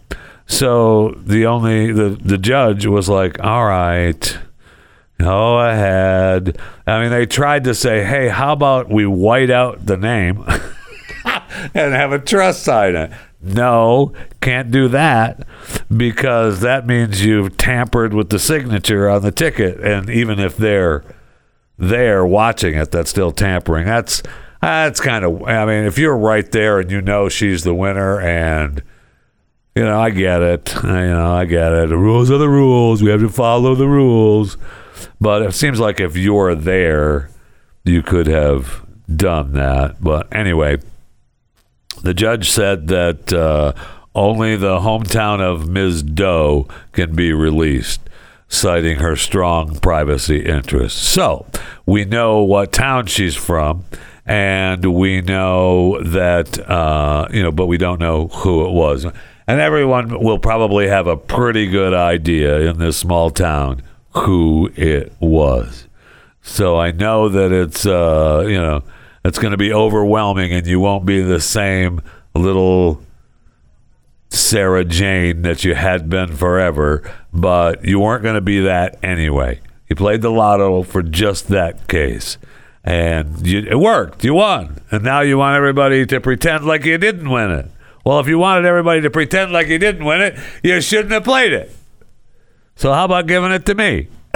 So 0.47 1.11
the 1.25 1.45
only 1.45 1.93
the 1.93 2.09
the 2.09 2.39
judge 2.39 2.87
was 2.87 3.09
like, 3.09 3.39
"All 3.45 3.67
right, 3.67 4.39
go 5.21 5.61
ahead." 5.61 6.59
I 6.87 7.01
mean, 7.01 7.11
they 7.11 7.27
tried 7.27 7.65
to 7.65 7.75
say, 7.75 8.05
"Hey, 8.05 8.29
how 8.29 8.53
about 8.53 8.89
we 8.89 9.07
white 9.07 9.51
out 9.51 9.87
the 9.87 9.97
name 9.97 10.45
and 11.75 11.95
have 11.95 12.13
a 12.13 12.19
trust 12.19 12.63
sign 12.63 12.97
it?" 12.97 13.11
No, 13.43 14.13
can't 14.41 14.71
do 14.71 14.89
that 14.89 15.47
because 15.95 16.61
that 16.61 16.87
means 16.87 17.25
you've 17.25 17.57
tampered 17.57 18.13
with 18.13 18.29
the 18.29 18.39
signature 18.39 19.09
on 19.09 19.23
the 19.23 19.33
ticket, 19.33 19.81
and 19.81 20.11
even 20.11 20.39
if 20.39 20.57
they're 20.57 21.05
there 21.79 22.27
watching 22.27 22.75
it, 22.75 22.91
that's 22.91 23.11
still 23.11 23.33
tampering. 23.33 23.87
That's 23.87 24.23
that's 24.61 25.01
kind 25.01 25.25
of. 25.25 25.43
I 25.45 25.65
mean, 25.65 25.85
if 25.85 25.97
you're 25.99 26.17
right 26.17 26.51
there 26.53 26.81
and 26.81 26.91
you 26.91 27.01
know 27.01 27.29
she's 27.29 27.65
the 27.65 27.75
winner 27.75 28.21
and 28.21 28.83
you 29.75 29.85
know, 29.85 30.01
I 30.01 30.11
get 30.11 30.43
it. 30.43 30.85
I, 30.85 31.05
you 31.05 31.11
know, 31.11 31.35
I 31.35 31.45
get 31.45 31.73
it. 31.73 31.89
The 31.89 31.97
rules 31.97 32.31
are 32.31 32.39
the 32.39 32.49
rules. 32.49 33.03
We 33.03 33.11
have 33.11 33.21
to 33.21 33.29
follow 33.29 33.75
the 33.75 33.89
rules. 33.89 34.57
But 35.21 35.43
it 35.43 35.53
seems 35.53 35.81
like 35.81 36.01
if 36.01 36.17
you're 36.17 36.55
there, 36.55 37.31
you 37.85 38.03
could 38.03 38.27
have 38.27 38.87
done 39.15 39.53
that. 39.53 40.03
But 40.03 40.35
anyway, 40.35 40.79
the 42.03 42.15
judge 42.15 42.51
said 42.51 42.89
that 42.89 43.33
uh, 43.33 43.73
only 44.15 44.57
the 44.57 44.81
hometown 44.81 45.41
of 45.41 45.69
Ms. 45.69 46.03
Doe 46.03 46.69
can 46.93 47.15
be 47.15 47.33
released, 47.33 48.01
citing 48.49 48.99
her 48.99 49.17
strong 49.17 49.77
privacy 49.77 50.45
interests. 50.45 51.01
So 51.01 51.47
we 51.87 52.05
know 52.05 52.43
what 52.43 52.73
town 52.73 53.07
she's 53.07 53.37
from. 53.37 53.85
And 54.27 54.95
we 54.95 55.23
know 55.23 56.01
that, 56.03 56.57
uh, 56.71 57.27
you 57.33 57.43
know, 57.43 57.51
but 57.51 57.67
we 57.67 57.79
don't 57.79 57.99
know 57.99 58.29
who 58.29 58.65
it 58.65 58.71
was 58.71 59.05
and 59.51 59.59
everyone 59.61 60.23
will 60.23 60.39
probably 60.39 60.87
have 60.87 61.09
a 61.09 61.17
pretty 61.17 61.67
good 61.67 61.93
idea 61.93 62.61
in 62.71 62.79
this 62.79 62.97
small 62.97 63.31
town 63.31 63.83
who 64.13 64.71
it 64.77 65.13
was. 65.21 65.87
So 66.43 66.79
I 66.79 66.91
know 66.91 67.29
that 67.29 67.53
it's 67.53 67.87
uh, 67.87 68.45
you 68.47 68.61
know 68.61 68.83
it's 69.25 69.39
going 69.39 69.53
to 69.53 69.59
be 69.59 69.73
overwhelming, 69.73 70.53
and 70.53 70.67
you 70.67 70.81
won't 70.81 71.05
be 71.05 71.21
the 71.23 71.41
same 71.41 72.01
little 72.35 73.03
Sarah 74.31 74.85
Jane 74.85 75.43
that 75.43 75.65
you 75.65 75.75
had 75.75 76.09
been 76.09 76.37
forever, 76.37 77.03
but 77.33 77.85
you 77.85 77.99
weren't 77.99 78.23
going 78.23 78.37
to 78.37 78.41
be 78.41 78.61
that 78.61 78.99
anyway. 79.03 79.61
You 79.89 79.97
played 79.97 80.23
the 80.23 80.31
lotto 80.31 80.85
for 80.85 81.03
just 81.03 81.49
that 81.49 81.89
case. 81.89 82.39
And 82.85 83.47
you, 83.47 83.67
it 83.69 83.79
worked. 83.79 84.25
You 84.25 84.35
won. 84.35 84.81
And 84.91 85.03
now 85.03 85.21
you 85.21 85.37
want 85.37 85.57
everybody 85.57 86.07
to 86.07 86.21
pretend 86.21 86.65
like 86.65 86.85
you 86.85 86.97
didn't 86.97 87.29
win 87.29 87.51
it. 87.51 87.71
Well, 88.05 88.21
if 88.21 88.29
you 88.29 88.39
wanted 88.39 88.65
everybody 88.65 89.03
to 89.03 89.11
pretend 89.11 89.53
like 89.53 89.67
you 89.67 89.79
didn't 89.79 90.05
win 90.05 90.23
it, 90.23 90.39
you 90.63 90.81
shouldn't 90.81 91.13
have 91.13 91.25
played 91.25 91.53
it. 91.53 91.75
So 92.81 92.95
how 92.95 93.05
about 93.05 93.27
giving 93.27 93.53
it 93.53 93.67
to 93.67 93.75
me? 93.75 94.09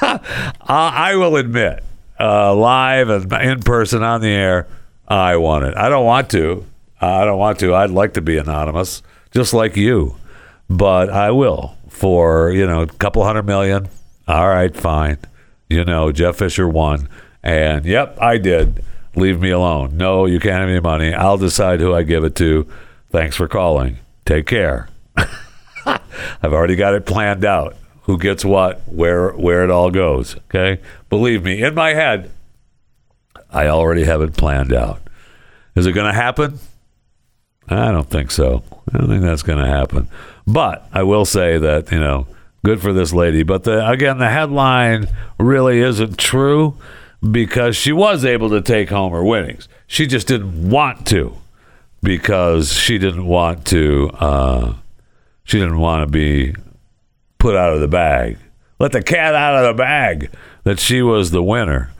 I 0.00 1.14
will 1.16 1.36
admit, 1.36 1.84
uh, 2.18 2.54
live 2.54 3.10
and 3.10 3.30
in 3.30 3.60
person 3.60 4.02
on 4.02 4.22
the 4.22 4.30
air, 4.30 4.66
I 5.06 5.36
want 5.36 5.66
it. 5.66 5.76
I 5.76 5.90
don't 5.90 6.06
want 6.06 6.30
to. 6.30 6.64
I 6.98 7.26
don't 7.26 7.38
want 7.38 7.58
to. 7.58 7.74
I'd 7.74 7.90
like 7.90 8.14
to 8.14 8.22
be 8.22 8.38
anonymous, 8.38 9.02
just 9.32 9.52
like 9.52 9.76
you, 9.76 10.16
but 10.70 11.10
I 11.10 11.30
will 11.32 11.76
for 11.90 12.50
you 12.50 12.66
know 12.66 12.80
a 12.80 12.86
couple 12.86 13.22
hundred 13.22 13.44
million. 13.44 13.90
All 14.26 14.48
right, 14.48 14.74
fine. 14.74 15.18
You 15.68 15.84
know, 15.84 16.10
Jeff 16.10 16.36
Fisher 16.36 16.66
won, 16.66 17.06
and 17.42 17.84
yep, 17.84 18.16
I 18.18 18.38
did. 18.38 18.82
Leave 19.14 19.42
me 19.42 19.50
alone. 19.50 19.98
No, 19.98 20.24
you 20.24 20.40
can't 20.40 20.58
have 20.58 20.70
any 20.70 20.80
money. 20.80 21.12
I'll 21.12 21.36
decide 21.36 21.80
who 21.80 21.94
I 21.94 22.02
give 22.02 22.24
it 22.24 22.34
to. 22.36 22.66
Thanks 23.10 23.36
for 23.36 23.46
calling. 23.46 23.98
Take 24.24 24.46
care. 24.46 24.88
I've 26.42 26.52
already 26.52 26.76
got 26.76 26.94
it 26.94 27.06
planned 27.06 27.44
out. 27.44 27.76
Who 28.02 28.18
gets 28.18 28.44
what, 28.44 28.82
where 28.86 29.30
where 29.30 29.64
it 29.64 29.70
all 29.70 29.90
goes. 29.90 30.36
Okay? 30.36 30.80
Believe 31.08 31.42
me, 31.42 31.62
in 31.62 31.74
my 31.74 31.94
head, 31.94 32.30
I 33.50 33.68
already 33.68 34.04
have 34.04 34.20
it 34.20 34.36
planned 34.36 34.72
out. 34.72 35.00
Is 35.74 35.86
it 35.86 35.92
going 35.92 36.06
to 36.06 36.12
happen? 36.12 36.58
I 37.68 37.90
don't 37.90 38.08
think 38.08 38.30
so. 38.30 38.62
I 38.92 38.98
don't 38.98 39.08
think 39.08 39.22
that's 39.22 39.42
going 39.42 39.58
to 39.58 39.66
happen. 39.66 40.08
But 40.46 40.86
I 40.92 41.02
will 41.02 41.24
say 41.24 41.56
that, 41.58 41.90
you 41.90 41.98
know, 41.98 42.26
good 42.64 42.80
for 42.80 42.92
this 42.92 43.12
lady. 43.12 43.42
But 43.42 43.64
the, 43.64 43.88
again, 43.88 44.18
the 44.18 44.28
headline 44.28 45.08
really 45.38 45.80
isn't 45.80 46.18
true 46.18 46.76
because 47.30 47.76
she 47.76 47.92
was 47.92 48.24
able 48.24 48.50
to 48.50 48.60
take 48.60 48.90
home 48.90 49.12
her 49.12 49.24
winnings. 49.24 49.68
She 49.86 50.06
just 50.06 50.26
didn't 50.26 50.68
want 50.68 51.06
to 51.08 51.34
because 52.02 52.72
she 52.72 52.98
didn't 52.98 53.26
want 53.26 53.66
to 53.66 54.10
uh, 54.14 54.74
she 55.44 55.58
didn't 55.58 55.78
want 55.78 56.06
to 56.06 56.10
be 56.10 56.54
put 57.38 57.54
out 57.54 57.74
of 57.74 57.80
the 57.80 57.88
bag. 57.88 58.38
Let 58.78 58.92
the 58.92 59.02
cat 59.02 59.34
out 59.34 59.64
of 59.64 59.76
the 59.76 59.82
bag 59.82 60.30
that 60.64 60.80
she 60.80 61.02
was 61.02 61.30
the 61.30 61.42
winner. 61.42 61.90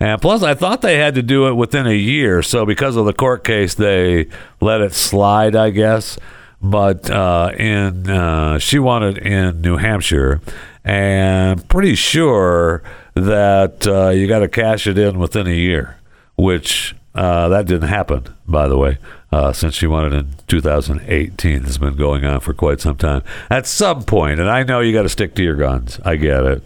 And 0.00 0.20
plus, 0.20 0.42
I 0.42 0.54
thought 0.54 0.82
they 0.82 0.96
had 0.96 1.14
to 1.14 1.22
do 1.22 1.46
it 1.46 1.54
within 1.54 1.86
a 1.86 1.94
year. 1.94 2.42
So, 2.42 2.66
because 2.66 2.96
of 2.96 3.04
the 3.04 3.12
court 3.12 3.44
case, 3.44 3.74
they 3.74 4.26
let 4.60 4.80
it 4.80 4.92
slide, 4.92 5.54
I 5.54 5.70
guess. 5.70 6.18
But 6.60 7.10
uh, 7.10 7.52
in 7.56 8.08
uh, 8.10 8.58
she 8.58 8.78
wanted 8.78 9.18
in 9.18 9.60
New 9.60 9.76
Hampshire, 9.76 10.40
and 10.82 11.66
pretty 11.68 11.94
sure 11.94 12.82
that 13.14 13.86
uh, 13.86 14.08
you 14.08 14.26
got 14.26 14.38
to 14.40 14.48
cash 14.48 14.86
it 14.86 14.98
in 14.98 15.18
within 15.18 15.46
a 15.46 15.54
year, 15.54 15.98
which 16.36 16.96
uh, 17.14 17.48
that 17.48 17.66
didn't 17.66 17.88
happen, 17.88 18.24
by 18.48 18.66
the 18.66 18.78
way 18.78 18.98
uh, 19.34 19.52
since 19.52 19.74
she 19.74 19.88
won 19.88 20.06
it 20.06 20.16
in 20.16 20.28
2018. 20.46 21.64
It's 21.64 21.78
been 21.78 21.96
going 21.96 22.24
on 22.24 22.38
for 22.38 22.54
quite 22.54 22.80
some 22.80 22.96
time. 22.96 23.24
At 23.50 23.66
some 23.66 24.04
point, 24.04 24.38
and 24.38 24.48
I 24.48 24.62
know 24.62 24.78
you 24.78 24.92
got 24.92 25.02
to 25.02 25.08
stick 25.08 25.34
to 25.34 25.42
your 25.42 25.56
guns. 25.56 25.98
I 26.04 26.14
get 26.14 26.44
it. 26.44 26.62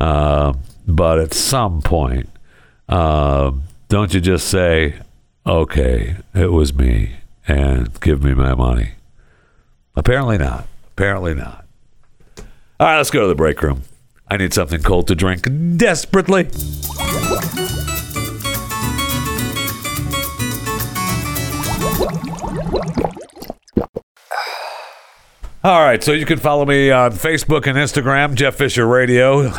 Uh, 0.00 0.54
but 0.88 1.18
at 1.18 1.34
some 1.34 1.82
point, 1.82 2.30
uh, 2.88 3.52
don't 3.90 4.14
you 4.14 4.22
just 4.22 4.48
say, 4.48 5.00
okay, 5.46 6.16
it 6.34 6.50
was 6.50 6.72
me, 6.72 7.16
and 7.46 8.00
give 8.00 8.24
me 8.24 8.32
my 8.32 8.54
money? 8.54 8.92
Apparently 9.94 10.38
not. 10.38 10.66
Apparently 10.94 11.34
not. 11.34 11.66
All 12.80 12.86
right, 12.86 12.96
let's 12.96 13.10
go 13.10 13.20
to 13.20 13.28
the 13.28 13.34
break 13.34 13.62
room. 13.62 13.82
I 14.28 14.38
need 14.38 14.54
something 14.54 14.82
cold 14.82 15.08
to 15.08 15.14
drink 15.14 15.46
desperately. 15.76 16.48
All 25.64 25.80
right, 25.80 26.02
so 26.02 26.12
you 26.12 26.26
can 26.26 26.38
follow 26.38 26.64
me 26.64 26.90
on 26.90 27.12
Facebook 27.12 27.66
and 27.66 27.76
Instagram, 27.78 28.34
Jeff 28.34 28.56
Fisher 28.56 28.86
Radio. 28.86 29.50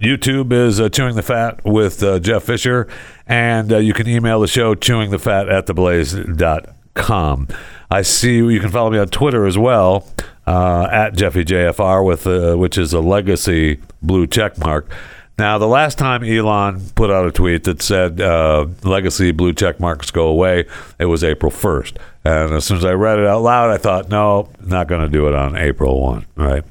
YouTube 0.00 0.52
is 0.52 0.80
uh, 0.80 0.88
Chewing 0.88 1.16
the 1.16 1.22
Fat 1.22 1.64
with 1.64 2.02
uh, 2.02 2.20
Jeff 2.20 2.44
Fisher, 2.44 2.86
and 3.26 3.72
uh, 3.72 3.78
you 3.78 3.92
can 3.92 4.06
email 4.06 4.40
the 4.40 4.46
show 4.46 4.76
chewingthefat 4.76 5.50
at 5.52 5.66
theblaze.com. 5.66 7.48
I 7.90 8.02
see 8.02 8.36
you 8.36 8.60
can 8.60 8.70
follow 8.70 8.90
me 8.90 8.98
on 8.98 9.08
Twitter 9.08 9.46
as 9.46 9.58
well 9.58 10.06
uh, 10.46 10.88
at 10.92 11.14
JeffyJFR, 11.14 12.04
with 12.04 12.26
uh, 12.26 12.54
which 12.56 12.78
is 12.78 12.92
a 12.92 13.00
legacy 13.00 13.80
blue 14.00 14.26
check 14.28 14.58
mark. 14.58 14.88
Now, 15.38 15.56
the 15.56 15.68
last 15.68 15.98
time 15.98 16.24
Elon 16.24 16.90
put 16.96 17.12
out 17.12 17.24
a 17.24 17.30
tweet 17.30 17.62
that 17.64 17.80
said 17.80 18.20
uh, 18.20 18.66
legacy 18.82 19.30
blue 19.30 19.52
check 19.52 19.78
marks 19.78 20.10
go 20.10 20.26
away, 20.26 20.66
it 20.98 21.04
was 21.04 21.22
April 21.22 21.52
1st. 21.52 21.96
And 22.24 22.54
as 22.54 22.64
soon 22.64 22.78
as 22.78 22.84
I 22.84 22.94
read 22.94 23.20
it 23.20 23.26
out 23.26 23.42
loud, 23.42 23.70
I 23.70 23.78
thought, 23.78 24.08
no, 24.08 24.50
not 24.60 24.88
going 24.88 25.02
to 25.02 25.08
do 25.08 25.28
it 25.28 25.36
on 25.36 25.56
April 25.56 26.00
1, 26.00 26.26
right? 26.34 26.64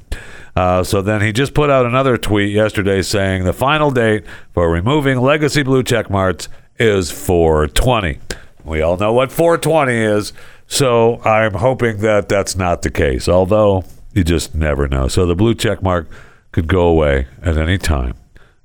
Uh, 0.54 0.84
so 0.84 1.00
then 1.00 1.22
he 1.22 1.32
just 1.32 1.54
put 1.54 1.70
out 1.70 1.86
another 1.86 2.18
tweet 2.18 2.52
yesterday 2.52 3.00
saying 3.00 3.44
the 3.44 3.54
final 3.54 3.90
date 3.90 4.24
for 4.52 4.70
removing 4.70 5.18
legacy 5.18 5.62
blue 5.62 5.82
check 5.82 6.10
marks 6.10 6.50
is 6.78 7.10
420. 7.10 8.18
We 8.64 8.82
all 8.82 8.98
know 8.98 9.14
what 9.14 9.32
420 9.32 9.94
is, 9.94 10.34
so 10.66 11.22
I'm 11.22 11.54
hoping 11.54 11.98
that 11.98 12.28
that's 12.28 12.54
not 12.54 12.82
the 12.82 12.90
case. 12.90 13.30
Although 13.30 13.84
you 14.12 14.24
just 14.24 14.54
never 14.54 14.88
know. 14.88 15.08
So 15.08 15.24
the 15.24 15.34
blue 15.34 15.54
check 15.54 15.82
mark 15.82 16.10
could 16.52 16.66
go 16.66 16.82
away 16.82 17.28
at 17.40 17.56
any 17.56 17.78
time. 17.78 18.14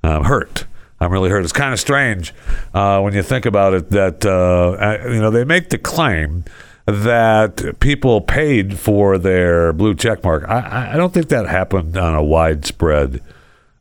I'm 0.08 0.24
hurt. 0.24 0.66
I'm 1.00 1.10
really 1.12 1.28
hurt. 1.30 1.42
It's 1.42 1.52
kind 1.52 1.72
of 1.72 1.80
strange 1.80 2.32
uh, 2.72 3.00
when 3.00 3.14
you 3.14 3.22
think 3.22 3.46
about 3.46 3.74
it 3.74 3.90
that 3.90 4.24
uh, 4.24 5.08
you 5.08 5.20
know 5.20 5.30
they 5.30 5.44
make 5.44 5.70
the 5.70 5.78
claim 5.78 6.44
that 6.86 7.78
people 7.80 8.20
paid 8.20 8.78
for 8.78 9.16
their 9.18 9.72
blue 9.72 9.94
check 9.94 10.22
mark. 10.22 10.44
I- 10.48 10.60
I, 10.60 10.94
I 10.94 10.96
don't 10.96 11.12
think 11.14 11.28
that 11.28 11.46
happened 11.46 11.96
on 11.96 12.14
a 12.14 12.22
widespread 12.22 13.20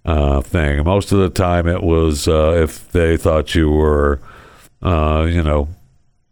uh, 0.05 0.41
thing. 0.41 0.83
Most 0.83 1.11
of 1.11 1.19
the 1.19 1.29
time, 1.29 1.67
it 1.67 1.83
was 1.83 2.27
uh, 2.27 2.53
if 2.63 2.91
they 2.91 3.15
thought 3.17 3.55
you 3.55 3.69
were, 3.69 4.19
uh, 4.81 5.27
you 5.29 5.43
know, 5.43 5.67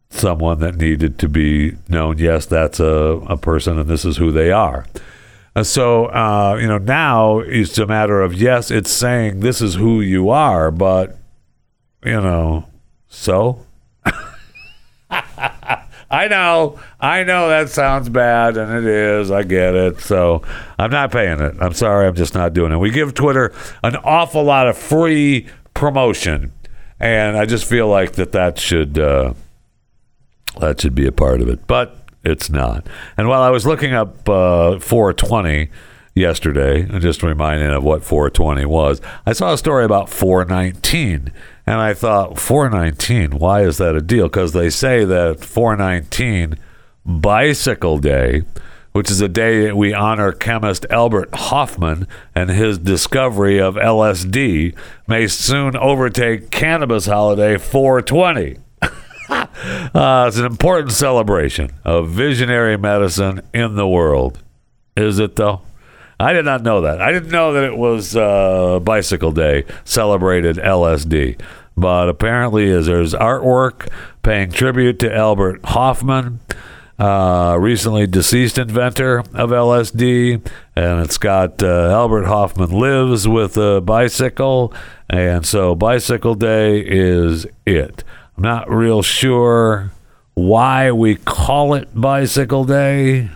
someone 0.09 0.59
that 0.59 0.75
needed 0.75 1.17
to 1.19 1.29
be 1.29 1.75
known. 1.87 2.17
Yes, 2.17 2.45
that's 2.45 2.79
a, 2.79 3.21
a 3.27 3.37
person, 3.37 3.79
and 3.79 3.89
this 3.89 4.03
is 4.03 4.17
who 4.17 4.31
they 4.31 4.51
are. 4.51 4.85
And 5.53 5.67
so, 5.67 6.05
uh, 6.05 6.57
you 6.61 6.67
know, 6.67 6.77
now 6.77 7.39
it's 7.39 7.77
a 7.77 7.85
matter 7.85 8.21
of 8.21 8.33
yes, 8.33 8.71
it's 8.71 8.91
saying 8.91 9.41
this 9.41 9.61
is 9.61 9.75
who 9.75 9.99
you 10.01 10.29
are, 10.29 10.71
but 10.71 11.17
you 12.03 12.21
know, 12.21 12.67
so. 13.09 13.65
I 16.11 16.27
know, 16.27 16.77
I 16.99 17.23
know 17.23 17.47
that 17.47 17.69
sounds 17.69 18.09
bad, 18.09 18.57
and 18.57 18.71
it 18.73 18.85
is. 18.85 19.31
I 19.31 19.43
get 19.43 19.75
it. 19.75 20.01
So 20.01 20.41
I'm 20.77 20.91
not 20.91 21.11
paying 21.11 21.39
it. 21.39 21.55
I'm 21.59 21.73
sorry. 21.73 22.05
I'm 22.05 22.15
just 22.15 22.33
not 22.33 22.53
doing 22.53 22.73
it. 22.73 22.77
We 22.77 22.91
give 22.91 23.13
Twitter 23.13 23.53
an 23.81 23.95
awful 23.97 24.43
lot 24.43 24.67
of 24.67 24.77
free 24.77 25.47
promotion, 25.73 26.51
and 26.99 27.37
I 27.37 27.45
just 27.45 27.65
feel 27.65 27.87
like 27.87 28.13
that 28.13 28.33
that 28.33 28.59
should 28.59 28.99
uh, 28.99 29.33
that 30.59 30.81
should 30.81 30.95
be 30.95 31.07
a 31.07 31.13
part 31.13 31.41
of 31.41 31.47
it, 31.47 31.65
but 31.65 32.00
it's 32.23 32.49
not. 32.49 32.87
And 33.17 33.27
while 33.27 33.41
I 33.41 33.49
was 33.49 33.65
looking 33.65 33.93
up 33.93 34.27
uh, 34.29 34.79
420 34.79 35.69
yesterday, 36.13 36.83
just 36.99 37.23
reminding 37.23 37.69
of 37.69 37.83
what 37.83 38.03
420 38.03 38.65
was, 38.65 39.01
I 39.25 39.33
saw 39.33 39.53
a 39.53 39.57
story 39.57 39.85
about 39.85 40.09
419. 40.09 41.31
And 41.65 41.79
I 41.79 41.93
thought, 41.93 42.39
419, 42.39 43.37
why 43.39 43.61
is 43.63 43.77
that 43.77 43.95
a 43.95 44.01
deal? 44.01 44.25
Because 44.27 44.53
they 44.53 44.69
say 44.69 45.05
that 45.05 45.43
419, 45.43 46.57
Bicycle 47.05 47.97
Day, 47.97 48.41
which 48.91 49.09
is 49.09 49.21
a 49.21 49.29
day 49.29 49.65
that 49.65 49.77
we 49.77 49.93
honor 49.93 50.31
chemist 50.31 50.85
Albert 50.89 51.29
Hofmann 51.33 52.07
and 52.35 52.49
his 52.49 52.77
discovery 52.77 53.59
of 53.59 53.75
LSD, 53.75 54.75
may 55.07 55.27
soon 55.27 55.77
overtake 55.77 56.51
cannabis 56.51 57.05
holiday 57.05 57.57
420. 57.57 58.57
Uh, 59.93 60.25
it's 60.27 60.37
an 60.37 60.45
important 60.45 60.91
celebration 60.91 61.71
of 61.83 62.09
visionary 62.09 62.77
medicine 62.77 63.41
in 63.53 63.75
the 63.75 63.87
world. 63.87 64.39
Is 64.95 65.19
it, 65.19 65.35
though? 65.35 65.61
I 66.19 66.33
did 66.33 66.45
not 66.45 66.61
know 66.61 66.81
that. 66.81 67.01
I 67.01 67.11
didn't 67.11 67.31
know 67.31 67.53
that 67.53 67.63
it 67.63 67.77
was 67.77 68.15
uh, 68.15 68.79
Bicycle 68.79 69.31
Day 69.31 69.65
celebrated 69.83 70.57
LSD. 70.57 71.39
But 71.75 72.09
apparently, 72.09 72.65
is 72.65 72.85
there's 72.85 73.13
artwork 73.13 73.87
paying 74.23 74.51
tribute 74.51 74.99
to 74.99 75.13
Albert 75.13 75.61
Hofmann, 75.63 76.39
uh, 76.99 77.57
recently 77.59 78.05
deceased 78.05 78.57
inventor 78.57 79.19
of 79.33 79.49
LSD, 79.49 80.45
and 80.75 80.99
it's 80.99 81.17
got 81.17 81.63
uh, 81.63 81.89
Albert 81.89 82.25
Hofmann 82.25 82.69
lives 82.69 83.27
with 83.27 83.57
a 83.57 83.81
bicycle, 83.81 84.73
and 85.09 85.45
so 85.45 85.73
Bicycle 85.73 86.35
Day 86.35 86.83
is 86.85 87.47
it. 87.65 88.03
Not 88.41 88.71
real 88.71 89.03
sure 89.03 89.91
why 90.33 90.91
we 90.91 91.15
call 91.15 91.75
it 91.75 91.89
Bicycle 91.93 92.65
Day. 92.65 93.29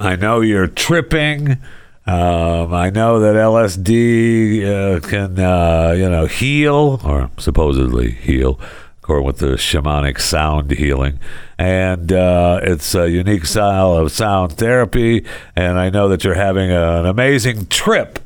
I 0.00 0.16
know 0.16 0.40
you're 0.40 0.66
tripping. 0.66 1.58
Um, 2.06 2.72
I 2.72 2.88
know 2.88 3.20
that 3.20 3.34
LSD 3.34 4.64
uh, 4.64 5.00
can, 5.06 5.38
uh, 5.38 5.92
you 5.94 6.08
know, 6.08 6.24
heal 6.24 6.98
or 7.04 7.30
supposedly 7.36 8.12
heal, 8.12 8.58
according 9.02 9.26
with 9.26 9.36
the 9.36 9.56
shamanic 9.56 10.18
sound 10.18 10.70
healing, 10.70 11.20
and 11.58 12.10
uh, 12.10 12.60
it's 12.62 12.94
a 12.94 13.10
unique 13.10 13.44
style 13.44 13.98
of 13.98 14.10
sound 14.10 14.52
therapy. 14.52 15.26
And 15.56 15.78
I 15.78 15.90
know 15.90 16.08
that 16.08 16.24
you're 16.24 16.32
having 16.32 16.70
an 16.70 17.04
amazing 17.04 17.66
trip 17.66 18.18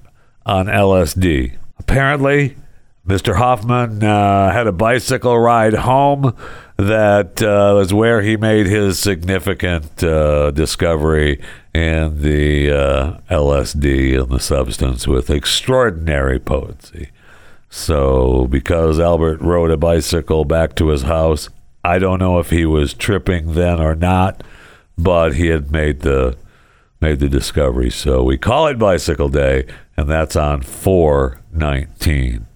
on 0.46 0.66
LSD. 0.66 1.54
Apparently, 1.80 2.54
Mr. 3.06 3.36
Hofmann 3.36 4.02
uh, 4.02 4.52
had 4.52 4.66
a 4.66 4.72
bicycle 4.72 5.38
ride 5.38 5.74
home. 5.74 6.36
That 6.76 7.42
uh, 7.42 7.74
was 7.76 7.92
where 7.92 8.22
he 8.22 8.36
made 8.36 8.66
his 8.66 8.98
significant 8.98 10.02
uh, 10.02 10.50
discovery 10.52 11.40
in 11.74 12.22
the 12.22 12.70
uh, 12.70 13.18
LSD 13.30 14.20
and 14.20 14.30
the 14.30 14.40
substance 14.40 15.06
with 15.06 15.30
extraordinary 15.30 16.38
potency. 16.38 17.10
So, 17.68 18.46
because 18.48 19.00
Albert 19.00 19.40
rode 19.40 19.70
a 19.70 19.76
bicycle 19.76 20.44
back 20.44 20.74
to 20.76 20.88
his 20.88 21.02
house, 21.02 21.48
I 21.84 21.98
don't 21.98 22.18
know 22.18 22.38
if 22.38 22.50
he 22.50 22.64
was 22.64 22.94
tripping 22.94 23.54
then 23.54 23.80
or 23.80 23.94
not, 23.94 24.42
but 24.96 25.34
he 25.34 25.48
had 25.48 25.72
made 25.72 26.00
the 26.00 26.36
made 27.00 27.18
the 27.18 27.28
discovery. 27.28 27.90
So 27.90 28.22
we 28.22 28.38
call 28.38 28.68
it 28.68 28.78
Bicycle 28.78 29.28
Day, 29.28 29.66
and 29.96 30.08
that's 30.08 30.36
on 30.36 30.62
419. 30.62 32.46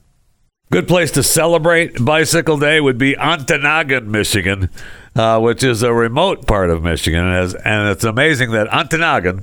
Good 0.77 0.89
place 0.89 1.11
to 1.13 1.23
celebrate 1.23 2.05
Bicycle 2.05 2.59
Day 2.59 2.83
would 2.83 2.99
be 2.99 3.15
Ontonagon, 3.15 4.09
Michigan, 4.09 4.69
uh, 5.15 5.41
which 5.41 5.65
is 5.65 5.83
a 5.83 5.91
remote 5.91 6.47
part 6.47 6.69
of 6.69 6.83
Michigan. 6.83 7.25
And, 7.25 7.33
has, 7.33 7.55
and 7.55 7.89
it's 7.89 8.05
amazing 8.05 8.51
that 8.51 8.69
Ontonagon 8.69 9.43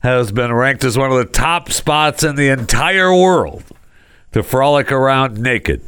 has 0.00 0.32
been 0.32 0.52
ranked 0.52 0.84
as 0.84 0.98
one 0.98 1.10
of 1.10 1.16
the 1.16 1.24
top 1.24 1.72
spots 1.72 2.22
in 2.22 2.36
the 2.36 2.48
entire 2.48 3.10
world 3.10 3.64
to 4.32 4.42
frolic 4.42 4.92
around 4.92 5.38
naked. 5.38 5.80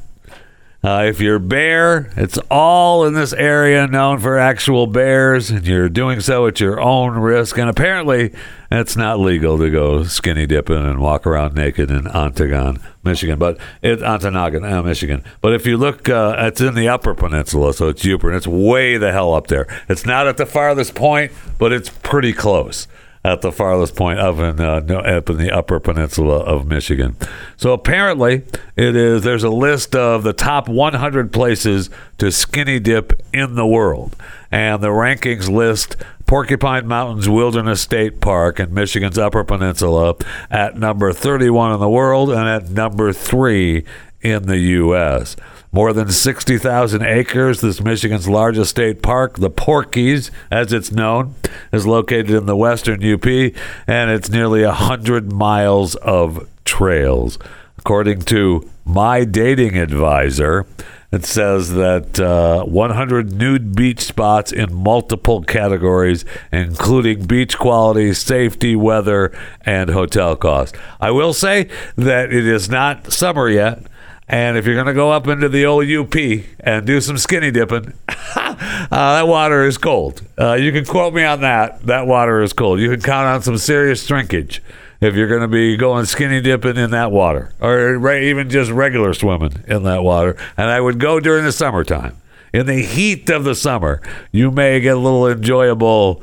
Uh, 0.82 1.04
if 1.06 1.20
you're 1.20 1.38
bear, 1.38 2.10
it's 2.16 2.38
all 2.50 3.04
in 3.04 3.12
this 3.12 3.34
area 3.34 3.86
known 3.86 4.20
for 4.20 4.38
actual 4.38 4.86
bears, 4.86 5.50
and 5.50 5.66
you're 5.66 5.90
doing 5.90 6.20
so 6.20 6.46
at 6.46 6.60
your 6.60 6.80
own 6.80 7.18
risk. 7.18 7.58
And 7.58 7.68
apparently, 7.68 8.32
it's 8.70 8.96
not 8.96 9.18
legal 9.18 9.58
to 9.58 9.70
go 9.70 10.04
skinny 10.04 10.46
dipping 10.46 10.84
and 10.84 11.00
walk 11.00 11.26
around 11.26 11.54
naked 11.54 11.90
in 11.90 12.02
Ontonagon, 12.04 12.82
Michigan. 13.02 13.38
But 13.38 13.58
it's 13.82 14.02
Ontonagon, 14.02 14.70
uh, 14.70 14.82
Michigan. 14.82 15.24
But 15.40 15.54
if 15.54 15.66
you 15.66 15.76
look, 15.76 16.08
uh, 16.08 16.36
it's 16.38 16.60
in 16.60 16.74
the 16.74 16.88
Upper 16.88 17.14
Peninsula, 17.14 17.72
so 17.72 17.88
it's 17.88 18.06
Upper, 18.06 18.28
and 18.28 18.36
it's 18.36 18.46
way 18.46 18.96
the 18.96 19.12
hell 19.12 19.34
up 19.34 19.46
there. 19.46 19.66
It's 19.88 20.04
not 20.04 20.26
at 20.26 20.36
the 20.36 20.46
farthest 20.46 20.94
point, 20.94 21.32
but 21.58 21.72
it's 21.72 21.88
pretty 21.88 22.32
close 22.32 22.86
at 23.24 23.42
the 23.42 23.52
farthest 23.52 23.96
point 23.96 24.18
of 24.18 24.40
in, 24.40 24.60
uh, 24.60 24.76
up 24.76 25.30
in 25.30 25.36
the 25.36 25.50
upper 25.50 25.80
peninsula 25.80 26.38
of 26.38 26.66
Michigan. 26.66 27.16
So 27.56 27.72
apparently, 27.72 28.44
it 28.76 28.96
is. 28.96 29.22
There's 29.22 29.42
a 29.42 29.50
list 29.50 29.94
of 29.94 30.22
the 30.22 30.32
top 30.32 30.68
100 30.68 31.32
places 31.32 31.90
to 32.18 32.30
skinny 32.30 32.78
dip 32.78 33.20
in 33.32 33.54
the 33.54 33.66
world, 33.66 34.16
and 34.50 34.82
the 34.82 34.88
rankings 34.88 35.48
list 35.48 35.96
Porcupine 36.28 36.86
Mountains 36.86 37.26
Wilderness 37.26 37.80
State 37.80 38.20
Park 38.20 38.60
in 38.60 38.74
Michigan's 38.74 39.16
Upper 39.16 39.44
Peninsula 39.44 40.14
at 40.50 40.76
number 40.76 41.10
31 41.10 41.72
in 41.72 41.80
the 41.80 41.88
world 41.88 42.28
and 42.28 42.46
at 42.46 42.68
number 42.68 43.14
three 43.14 43.86
in 44.20 44.42
the 44.42 44.58
U.S. 44.58 45.36
More 45.72 45.94
than 45.94 46.10
60,000 46.10 47.02
acres, 47.02 47.62
this 47.62 47.80
Michigan's 47.80 48.28
largest 48.28 48.72
state 48.72 49.00
park, 49.00 49.38
the 49.38 49.48
Porkies, 49.48 50.30
as 50.50 50.70
it's 50.70 50.92
known, 50.92 51.34
is 51.72 51.86
located 51.86 52.32
in 52.32 52.44
the 52.44 52.56
western 52.56 53.02
UP, 53.02 53.24
and 53.24 54.10
it's 54.10 54.28
nearly 54.28 54.62
100 54.64 55.32
miles 55.32 55.94
of 55.94 56.46
trails. 56.66 57.38
According 57.78 58.20
to 58.22 58.68
my 58.84 59.24
dating 59.24 59.78
advisor, 59.78 60.66
it 61.10 61.24
says 61.24 61.72
that 61.72 62.20
uh, 62.20 62.64
100 62.64 63.32
nude 63.32 63.74
beach 63.74 64.00
spots 64.00 64.52
in 64.52 64.74
multiple 64.74 65.42
categories, 65.42 66.24
including 66.52 67.24
beach 67.24 67.56
quality, 67.56 68.12
safety, 68.12 68.76
weather, 68.76 69.36
and 69.62 69.90
hotel 69.90 70.36
cost. 70.36 70.76
I 71.00 71.10
will 71.10 71.32
say 71.32 71.70
that 71.96 72.32
it 72.32 72.46
is 72.46 72.68
not 72.68 73.12
summer 73.12 73.48
yet. 73.48 73.84
And 74.30 74.58
if 74.58 74.66
you're 74.66 74.74
going 74.74 74.86
to 74.86 74.92
go 74.92 75.10
up 75.10 75.26
into 75.26 75.48
the 75.48 75.64
old 75.64 75.90
UP 75.90 76.14
and 76.60 76.86
do 76.86 77.00
some 77.00 77.16
skinny 77.16 77.50
dipping, 77.50 77.94
uh, 78.36 78.54
that 78.90 79.26
water 79.26 79.64
is 79.64 79.78
cold. 79.78 80.20
Uh, 80.38 80.52
you 80.52 80.70
can 80.70 80.84
quote 80.84 81.14
me 81.14 81.24
on 81.24 81.40
that. 81.40 81.80
That 81.86 82.06
water 82.06 82.42
is 82.42 82.52
cold. 82.52 82.78
You 82.78 82.90
can 82.90 83.00
count 83.00 83.26
on 83.26 83.40
some 83.40 83.56
serious 83.56 84.04
shrinkage 84.06 84.62
if 85.00 85.14
you're 85.14 85.28
going 85.28 85.42
to 85.42 85.48
be 85.48 85.76
going 85.76 86.04
skinny 86.04 86.40
dipping 86.40 86.76
in 86.76 86.90
that 86.90 87.12
water, 87.12 87.52
or 87.60 87.98
re- 87.98 88.30
even 88.30 88.50
just 88.50 88.70
regular 88.70 89.14
swimming 89.14 89.64
in 89.66 89.84
that 89.84 90.02
water. 90.02 90.36
And 90.56 90.70
I 90.70 90.80
would 90.80 90.98
go 90.98 91.20
during 91.20 91.44
the 91.44 91.52
summertime. 91.52 92.16
In 92.52 92.66
the 92.66 92.82
heat 92.82 93.28
of 93.28 93.44
the 93.44 93.54
summer, 93.54 94.00
you 94.32 94.50
may 94.50 94.80
get 94.80 94.96
a 94.96 95.00
little 95.00 95.28
enjoyable, 95.28 96.22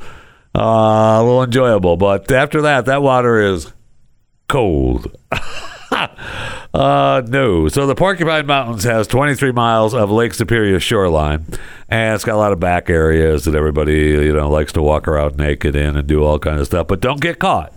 uh, 0.54 0.60
a 0.60 1.22
little 1.22 1.44
enjoyable. 1.44 1.96
But 1.96 2.30
after 2.32 2.62
that, 2.62 2.86
that 2.86 3.00
water 3.00 3.40
is 3.40 3.72
cold. 4.48 5.16
uh, 6.74 7.22
no. 7.26 7.68
So 7.68 7.86
the 7.86 7.94
Porcupine 7.94 8.46
Mountains 8.46 8.84
has 8.84 9.06
23 9.06 9.52
miles 9.52 9.94
of 9.94 10.10
Lake 10.10 10.34
Superior 10.34 10.80
shoreline, 10.80 11.46
and 11.88 12.14
it's 12.16 12.24
got 12.24 12.34
a 12.34 12.38
lot 12.38 12.52
of 12.52 12.58
back 12.58 12.90
areas 12.90 13.44
that 13.44 13.54
everybody 13.54 13.94
you 13.94 14.34
know 14.34 14.50
likes 14.50 14.72
to 14.72 14.82
walk 14.82 15.06
around 15.06 15.36
naked 15.36 15.76
in 15.76 15.96
and 15.96 16.06
do 16.08 16.24
all 16.24 16.38
kinds 16.40 16.60
of 16.60 16.66
stuff. 16.66 16.88
But 16.88 17.00
don't 17.00 17.20
get 17.20 17.38
caught. 17.38 17.72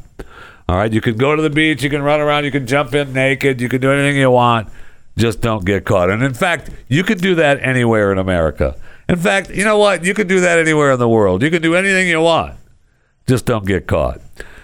All 0.69 0.75
right, 0.75 0.93
you 0.93 1.01
can 1.01 1.17
go 1.17 1.36
to 1.36 1.41
the 1.41 1.49
beach, 1.49 1.82
you 1.82 1.89
can 1.89 2.03
run 2.03 2.19
around, 2.19 2.45
you 2.45 2.51
can 2.51 2.67
jump 2.67 2.93
in 2.93 3.12
naked, 3.12 3.60
you 3.60 3.67
can 3.67 3.82
do 3.82 3.91
anything 3.91 4.17
you 4.17 4.29
want. 4.29 4.69
Just 5.17 5.41
don't 5.41 5.65
get 5.65 5.84
caught. 5.84 6.12
And 6.12 6.21
in 6.21 6.36
fact, 6.36 6.69
you 6.88 7.03
can 7.03 7.17
do 7.17 7.34
that 7.34 7.60
anywhere 7.63 8.12
in 8.12 8.19
America. 8.19 8.75
In 9.08 9.15
fact, 9.15 9.49
you 9.49 9.63
know 9.63 9.79
what? 9.79 10.03
You 10.03 10.13
can 10.13 10.27
do 10.27 10.39
that 10.41 10.60
anywhere 10.60 10.91
in 10.91 10.99
the 10.99 11.10
world. 11.10 11.41
You 11.41 11.49
can 11.49 11.63
do 11.63 11.73
anything 11.73 12.08
you 12.08 12.21
want. 12.21 12.53
Just 13.25 13.47
don't 13.47 13.65
get 13.65 13.88
caught. 13.88 14.21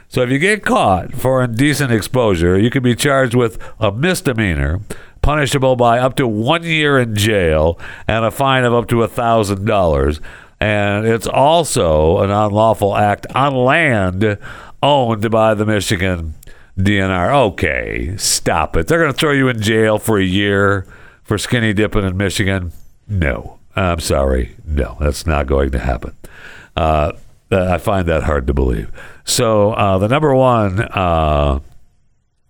So 0.07 0.21
if 0.21 0.29
you 0.29 0.37
get 0.37 0.63
caught 0.63 1.11
for 1.11 1.43
indecent 1.43 1.91
exposure, 1.91 2.55
you 2.55 2.69
can 2.69 2.83
be 2.83 2.93
charged 2.93 3.33
with 3.33 3.57
a 3.79 3.91
misdemeanor, 3.91 4.81
punishable 5.23 5.75
by 5.75 5.97
up 5.97 6.15
to 6.17 6.27
one 6.27 6.61
year 6.61 6.99
in 6.99 7.15
jail 7.15 7.79
and 8.07 8.23
a 8.23 8.29
fine 8.29 8.63
of 8.63 8.75
up 8.75 8.87
to 8.89 9.01
a 9.01 9.07
thousand 9.07 9.65
dollars. 9.65 10.21
And 10.59 11.05
it's 11.05 11.27
also 11.27 12.19
an 12.19 12.29
unlawful 12.29 12.95
act 12.95 13.25
on 13.33 13.55
land 13.55 14.37
owned 14.81 15.29
by 15.31 15.53
the 15.53 15.65
Michigan 15.65 16.35
DNR. 16.77 17.33
Okay, 17.47 18.15
stop 18.17 18.75
it. 18.75 18.87
They're 18.87 18.99
going 18.99 19.11
to 19.11 19.17
throw 19.17 19.31
you 19.31 19.47
in 19.47 19.61
jail 19.61 19.97
for 19.99 20.19
a 20.19 20.23
year 20.23 20.85
for 21.23 21.37
skinny 21.37 21.73
dipping 21.73 22.03
in 22.03 22.17
Michigan. 22.17 22.71
No, 23.07 23.59
I'm 23.75 23.99
sorry. 23.99 24.55
No, 24.65 24.97
that's 24.99 25.25
not 25.25 25.47
going 25.47 25.71
to 25.71 25.79
happen. 25.79 26.15
Uh, 26.75 27.13
I 27.51 27.77
find 27.77 28.07
that 28.07 28.23
hard 28.23 28.47
to 28.47 28.53
believe. 28.53 28.91
So 29.23 29.73
uh, 29.73 29.97
the 29.97 30.07
number 30.07 30.33
one 30.33 30.81
uh, 30.81 31.59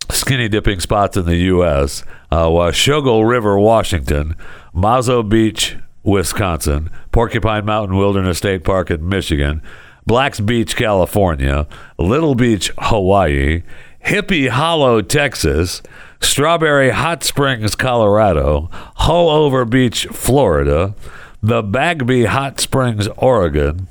skinny 0.09 0.47
dipping 0.47 0.79
spots 0.79 1.17
in 1.17 1.25
the 1.25 1.35
U.S. 1.35 2.03
Uh, 2.31 2.49
was 2.51 2.73
Shogal 2.75 3.27
River, 3.27 3.57
Washington, 3.59 4.35
Mazo 4.73 5.27
Beach, 5.27 5.77
Wisconsin, 6.03 6.89
Porcupine 7.11 7.65
Mountain 7.65 7.97
Wilderness 7.97 8.37
State 8.37 8.63
Park 8.63 8.91
in 8.91 9.07
Michigan, 9.07 9.61
Blacks 10.05 10.39
Beach, 10.39 10.75
California, 10.75 11.67
Little 11.97 12.35
Beach, 12.35 12.71
Hawaii, 12.77 13.63
Hippie 14.05 14.49
Hollow, 14.49 15.01
Texas, 15.01 15.81
Strawberry 16.21 16.91
Hot 16.91 17.23
Springs, 17.23 17.75
Colorado, 17.75 18.69
Haulover 18.99 19.67
Beach, 19.67 20.05
Florida, 20.07 20.93
the 21.41 21.63
Bagby 21.63 22.25
Hot 22.25 22.59
Springs, 22.59 23.07
Oregon, 23.17 23.87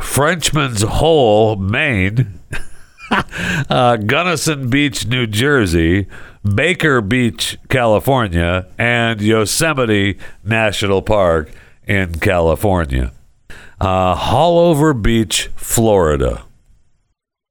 Frenchman's 0.00 0.82
Hole, 0.82 1.56
Maine, 1.56 2.38
uh, 3.10 3.96
Gunnison 3.96 4.70
Beach, 4.70 5.06
New 5.06 5.26
Jersey, 5.26 6.06
Baker 6.42 7.00
Beach, 7.00 7.58
California, 7.68 8.66
and 8.78 9.20
Yosemite 9.20 10.18
National 10.44 11.02
Park 11.02 11.50
in 11.86 12.18
California. 12.18 13.12
Uh, 13.84 14.16
Haulover 14.16 15.00
Beach, 15.00 15.50
Florida. 15.56 16.44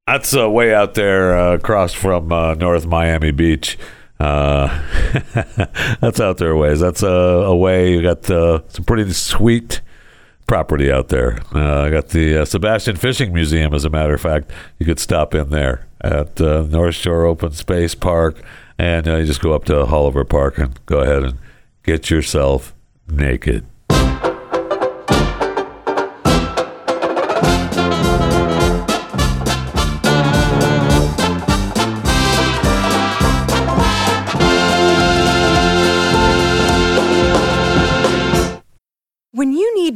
That's 0.08 0.36
uh, 0.36 0.50
way 0.50 0.74
out 0.74 0.96
there 0.96 1.38
uh, 1.38 1.54
across 1.54 1.94
from 1.94 2.32
uh, 2.32 2.56
North 2.56 2.88
Miami 2.88 3.30
Beach. 3.30 3.78
Uh, 4.20 4.68
that's 6.02 6.20
out 6.20 6.40
there 6.40 6.56
ways. 6.56 6.80
That's 6.80 7.04
a 7.04 7.54
way. 7.56 7.94
You 7.94 8.02
got 8.02 8.28
uh, 8.32 8.62
some 8.70 8.84
pretty 8.84 9.14
sweet 9.14 9.82
property 10.48 10.92
out 10.92 11.10
there. 11.10 11.40
Uh, 11.54 11.84
I 11.84 11.90
got 11.92 12.10
the 12.10 12.42
uh, 12.42 12.46
Sebastian 12.46 12.96
Fishing 12.96 13.32
Museum, 13.32 13.72
as 13.72 13.86
a 13.86 13.92
matter 13.92 14.16
of 14.16 14.22
fact. 14.22 14.50
You 14.80 14.88
could 14.88 15.00
stop 15.00 15.36
in 15.36 15.52
there 15.52 15.86
at 16.02 16.42
uh, 16.42 16.64
North 16.64 16.96
Shore 16.96 17.26
Open 17.26 17.52
Space 17.52 17.94
Park, 17.94 18.42
and 18.80 19.08
uh, 19.08 19.18
you 19.18 19.26
just 19.28 19.42
go 19.42 19.54
up 19.54 19.66
to 19.66 19.74
Haulover 19.86 20.28
Park 20.28 20.58
and 20.58 20.84
go 20.88 21.02
ahead 21.02 21.24
and 21.24 21.38
get 21.84 22.10
yourself 22.10 22.74
naked. 23.08 23.68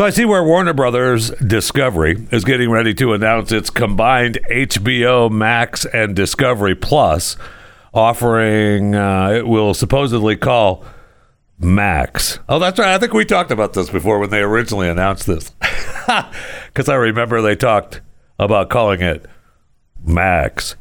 So 0.00 0.06
I 0.06 0.08
see 0.08 0.24
where 0.24 0.42
Warner 0.42 0.72
Brothers 0.72 1.28
Discovery 1.46 2.26
is 2.32 2.42
getting 2.42 2.70
ready 2.70 2.94
to 2.94 3.12
announce 3.12 3.52
its 3.52 3.68
combined 3.68 4.38
HBO 4.50 5.30
Max 5.30 5.84
and 5.84 6.16
Discovery 6.16 6.74
Plus 6.74 7.36
offering. 7.92 8.94
Uh, 8.94 9.28
it 9.32 9.46
will 9.46 9.74
supposedly 9.74 10.36
call 10.36 10.86
Max. 11.58 12.38
Oh, 12.48 12.58
that's 12.58 12.78
right. 12.78 12.94
I 12.94 12.98
think 12.98 13.12
we 13.12 13.26
talked 13.26 13.50
about 13.50 13.74
this 13.74 13.90
before 13.90 14.18
when 14.18 14.30
they 14.30 14.40
originally 14.40 14.88
announced 14.88 15.26
this, 15.26 15.50
because 16.68 16.88
I 16.88 16.94
remember 16.94 17.42
they 17.42 17.54
talked 17.54 18.00
about 18.38 18.70
calling 18.70 19.02
it 19.02 19.26
Max. 20.02 20.76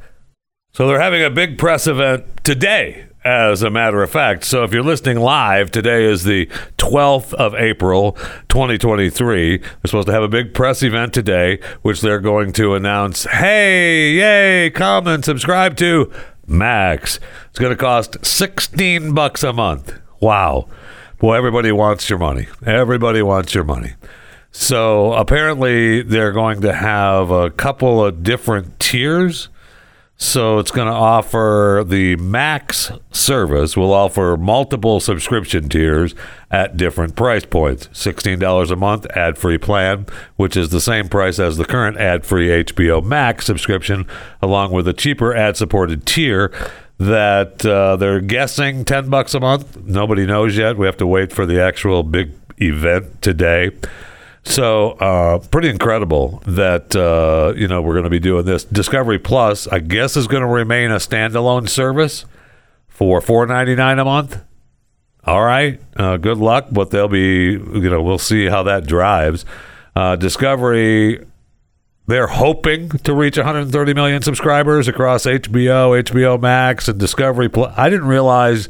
So 0.72 0.88
they're 0.88 1.02
having 1.02 1.26
a 1.26 1.30
big 1.30 1.58
press 1.58 1.88
event 1.88 2.46
today, 2.46 3.09
as 3.24 3.62
a 3.64 3.70
matter 3.70 4.02
of 4.02 4.10
fact. 4.10 4.44
So 4.46 4.64
if 4.64 4.74
you're 4.74 4.84
listening 4.84 5.20
live, 5.20 5.72
today 5.72 6.06
is 6.06 6.24
the 6.24 6.46
12th 6.78 7.34
of 7.34 7.54
April, 7.56 8.14
2023. 8.48 9.58
They're 9.58 9.70
supposed 9.86 10.08
to 10.08 10.14
have 10.14 10.24
a 10.24 10.30
big 10.30 10.54
press 10.54 10.82
event 10.84 11.14
today, 11.14 11.60
which 11.82 12.02
they're 12.02 12.22
going 12.22 12.54
to 12.54 12.76
announce 12.76 13.26
hey, 13.26 14.12
yay, 14.14 14.70
come 14.70 15.08
and 15.08 15.24
subscribe 15.24 15.76
to 15.78 16.12
Max. 16.48 17.20
It's 17.50 17.60
going 17.60 17.72
to 17.72 17.78
cost 17.78 18.26
16 18.26 19.14
bucks 19.14 19.44
a 19.44 19.54
month. 19.54 20.00
Wow. 20.20 20.68
Boy, 21.20 21.36
everybody 21.36 21.72
wants 21.72 22.10
your 22.10 22.20
money. 22.20 22.48
Everybody 22.66 23.22
wants 23.22 23.54
your 23.54 23.66
money. 23.66 23.94
So 24.52 25.14
apparently, 25.14 26.02
they're 26.02 26.32
going 26.32 26.62
to 26.62 26.74
have 26.74 27.30
a 27.30 27.52
couple 27.52 28.04
of 28.04 28.24
different 28.24 28.80
tiers. 28.80 29.50
So 30.22 30.60
it's 30.60 30.72
going 30.72 30.90
to 30.90 30.94
offer 30.94 31.82
the 31.88 32.18
max 32.18 32.92
service 33.10 33.78
will 33.78 33.94
offer 33.94 34.36
multiple 34.36 35.00
subscription 35.00 35.70
tiers 35.70 36.14
at 36.52 36.76
different 36.76 37.16
price 37.16 37.46
points. 37.46 37.88
$16 37.88 38.70
a 38.70 38.76
month 38.76 39.08
ad-free 39.16 39.60
plan, 39.60 40.08
which 40.36 40.58
is 40.58 40.70
the 40.70 40.82
same 40.82 41.08
price 41.08 41.40
as 41.40 41.56
the 41.56 41.64
current 41.64 41.96
ad-free 41.96 42.66
HBO 42.66 43.02
Max 43.02 43.46
subscription, 43.46 44.06
along 44.42 44.74
with 44.74 44.90
a 44.90 44.94
cheaper 44.94 45.34
ad-supported 45.34 46.06
tier 46.06 46.52
that 46.98 47.66
uh, 47.66 47.96
they're 47.96 48.20
guessing 48.20 48.84
10 48.84 49.10
bucks 49.10 49.34
a 49.34 49.40
month. 49.40 49.78
Nobody 49.78 50.26
knows 50.26 50.58
yet. 50.58 50.78
We 50.78 50.86
have 50.86 50.98
to 50.98 51.08
wait 51.08 51.32
for 51.32 51.46
the 51.46 51.62
actual 51.62 52.04
big 52.04 52.34
event 52.58 53.22
today. 53.22 53.72
So 54.50 54.92
uh, 54.94 55.38
pretty 55.52 55.70
incredible 55.70 56.42
that 56.48 56.96
uh, 56.96 57.54
you 57.56 57.68
know 57.68 57.84
we're 57.84 57.94
going 57.94 58.06
to 58.06 58.10
be 58.10 58.20
doing 58.20 58.46
this. 58.46 58.64
Discovery 58.64 59.20
Plus, 59.20 59.68
I 59.68 59.78
guess, 59.78 60.18
is 60.18 60.26
going 60.26 60.42
to 60.42 60.48
remain 60.48 60.90
a 60.90 60.96
standalone 60.96 61.70
service 61.70 62.26
for 62.88 63.22
four 63.22 63.46
ninety 63.46 63.76
nine 63.76 64.00
a 64.00 64.06
month. 64.06 64.42
All 65.24 65.44
right, 65.44 65.80
uh, 65.98 66.18
good 66.18 66.40
luck, 66.40 66.70
but 66.72 66.90
they'll 66.90 67.08
be 67.08 67.52
you 67.52 67.90
know 67.92 68.02
we'll 68.02 68.18
see 68.18 68.48
how 68.48 68.64
that 68.64 68.88
drives. 68.88 69.46
Uh, 69.96 70.16
Discovery, 70.16 71.24
they're 72.08 72.28
hoping 72.28 72.90
to 72.90 73.14
reach 73.14 73.38
130 73.38 73.94
million 73.94 74.24
subscribers 74.24 74.88
across 74.88 75.26
HBO, 75.26 76.02
HBO 76.04 76.42
Max, 76.42 76.88
and 76.88 77.00
Discovery 77.00 77.50
Plus. 77.50 77.72
I 77.78 77.92
didn't 77.92 78.08
realize 78.08 78.68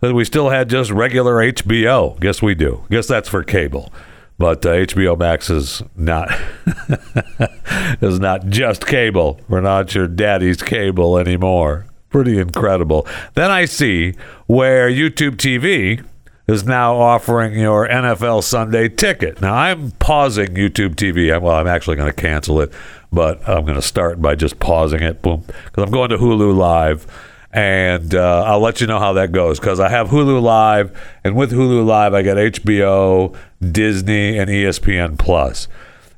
that 0.00 0.12
we 0.12 0.24
still 0.24 0.50
had 0.50 0.68
just 0.68 0.90
regular 0.90 1.36
HBO. 1.36 2.18
Guess 2.18 2.42
we 2.42 2.56
do. 2.56 2.84
Guess 2.90 3.06
that's 3.06 3.28
for 3.28 3.44
cable 3.44 3.92
but 4.38 4.64
uh, 4.66 4.70
HBO 4.70 5.18
Max 5.18 5.50
is 5.50 5.82
not 5.96 6.30
is 8.02 8.18
not 8.18 8.46
just 8.46 8.86
cable. 8.86 9.40
We're 9.48 9.60
not 9.60 9.94
your 9.94 10.08
daddy's 10.08 10.62
cable 10.62 11.18
anymore. 11.18 11.86
Pretty 12.10 12.38
incredible. 12.38 13.06
Then 13.34 13.50
I 13.50 13.64
see 13.64 14.14
where 14.46 14.88
YouTube 14.88 15.36
TV 15.36 16.04
is 16.46 16.64
now 16.64 16.96
offering 16.96 17.58
your 17.58 17.88
NFL 17.88 18.44
Sunday 18.44 18.88
ticket. 18.88 19.40
Now 19.40 19.54
I'm 19.54 19.92
pausing 19.92 20.48
YouTube 20.48 20.94
TV. 20.94 21.28
Well, 21.40 21.54
I'm 21.54 21.66
actually 21.66 21.96
going 21.96 22.10
to 22.12 22.20
cancel 22.20 22.60
it, 22.60 22.72
but 23.12 23.46
I'm 23.48 23.64
going 23.64 23.76
to 23.76 23.82
start 23.82 24.20
by 24.20 24.34
just 24.34 24.60
pausing 24.60 25.02
it. 25.02 25.22
Boom, 25.22 25.44
because 25.46 25.84
I'm 25.84 25.90
going 25.90 26.10
to 26.10 26.18
Hulu 26.18 26.54
Live 26.54 27.06
and 27.54 28.16
uh, 28.16 28.42
I'll 28.44 28.60
let 28.60 28.80
you 28.80 28.88
know 28.88 28.98
how 28.98 29.12
that 29.12 29.30
goes 29.30 29.60
because 29.60 29.78
I 29.78 29.88
have 29.88 30.08
Hulu 30.08 30.42
Live, 30.42 31.00
and 31.22 31.36
with 31.36 31.52
Hulu 31.52 31.86
Live, 31.86 32.12
I 32.12 32.22
get 32.22 32.36
HBO, 32.36 33.34
Disney, 33.70 34.36
and 34.36 34.50
ESPN 34.50 35.16
Plus 35.16 35.68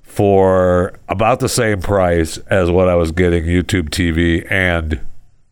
for 0.02 0.98
about 1.10 1.40
the 1.40 1.48
same 1.48 1.82
price 1.82 2.38
as 2.48 2.70
what 2.70 2.88
I 2.88 2.94
was 2.94 3.12
getting 3.12 3.44
YouTube 3.44 3.90
TV 3.90 4.50
and 4.50 4.98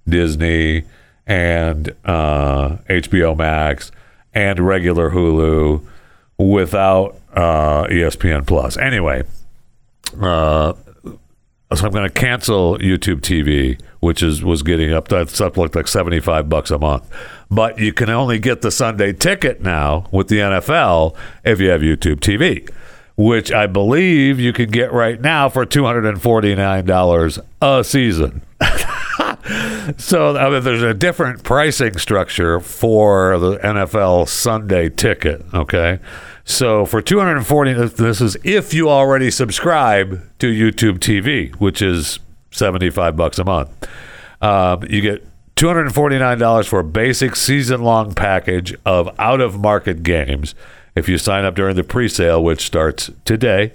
Disney 0.08 0.84
and 1.26 1.94
uh, 2.06 2.78
HBO 2.88 3.36
Max 3.36 3.92
and 4.32 4.58
regular 4.58 5.10
Hulu 5.10 5.84
without 6.38 7.14
uh, 7.34 7.84
ESPN 7.88 8.46
Plus. 8.46 8.78
Anyway, 8.78 9.24
uh, 10.18 10.72
so 11.74 11.86
I'm 11.86 11.92
going 11.92 12.08
to 12.08 12.12
cancel 12.12 12.78
YouTube 12.78 13.20
TV, 13.20 13.80
which 14.00 14.22
is 14.22 14.42
was 14.42 14.62
getting 14.62 14.92
up 14.92 15.10
it's 15.12 15.40
up 15.40 15.56
like 15.56 15.74
like 15.74 15.88
75 15.88 16.48
bucks 16.48 16.70
a 16.70 16.78
month. 16.78 17.08
But 17.50 17.78
you 17.78 17.92
can 17.92 18.10
only 18.10 18.38
get 18.38 18.62
the 18.62 18.70
Sunday 18.70 19.12
ticket 19.12 19.60
now 19.60 20.06
with 20.10 20.28
the 20.28 20.38
NFL 20.38 21.16
if 21.44 21.60
you 21.60 21.68
have 21.70 21.80
YouTube 21.80 22.20
TV, 22.20 22.68
which 23.16 23.52
I 23.52 23.66
believe 23.66 24.40
you 24.40 24.52
can 24.52 24.70
get 24.70 24.92
right 24.92 25.20
now 25.20 25.48
for 25.48 25.64
$249 25.64 27.40
a 27.62 27.84
season. 27.84 28.42
so 29.98 30.36
I 30.36 30.50
mean, 30.50 30.62
there's 30.62 30.82
a 30.82 30.94
different 30.94 31.42
pricing 31.42 31.98
structure 31.98 32.60
for 32.60 33.38
the 33.38 33.58
NFL 33.58 34.28
Sunday 34.28 34.88
ticket. 34.88 35.44
Okay, 35.52 35.98
so 36.44 36.86
for 36.86 37.02
240, 37.02 37.72
this 37.88 38.20
is 38.20 38.36
if 38.42 38.72
you 38.72 38.88
already 38.88 39.30
subscribe 39.30 40.22
to 40.38 40.46
YouTube 40.46 40.98
TV, 40.98 41.54
which 41.56 41.82
is 41.82 42.18
75 42.50 43.16
bucks 43.16 43.38
a 43.38 43.44
month. 43.44 43.70
Um, 44.40 44.82
you 44.88 45.00
get 45.00 45.26
$249 45.56 46.66
for 46.66 46.80
a 46.80 46.84
basic 46.84 47.36
season-long 47.36 48.14
package 48.14 48.74
of 48.84 49.08
out-of-market 49.18 50.02
games 50.02 50.54
if 50.96 51.08
you 51.08 51.16
sign 51.18 51.44
up 51.44 51.54
during 51.54 51.76
the 51.76 51.84
pre-sale, 51.84 52.42
which 52.42 52.66
starts 52.66 53.10
today 53.24 53.72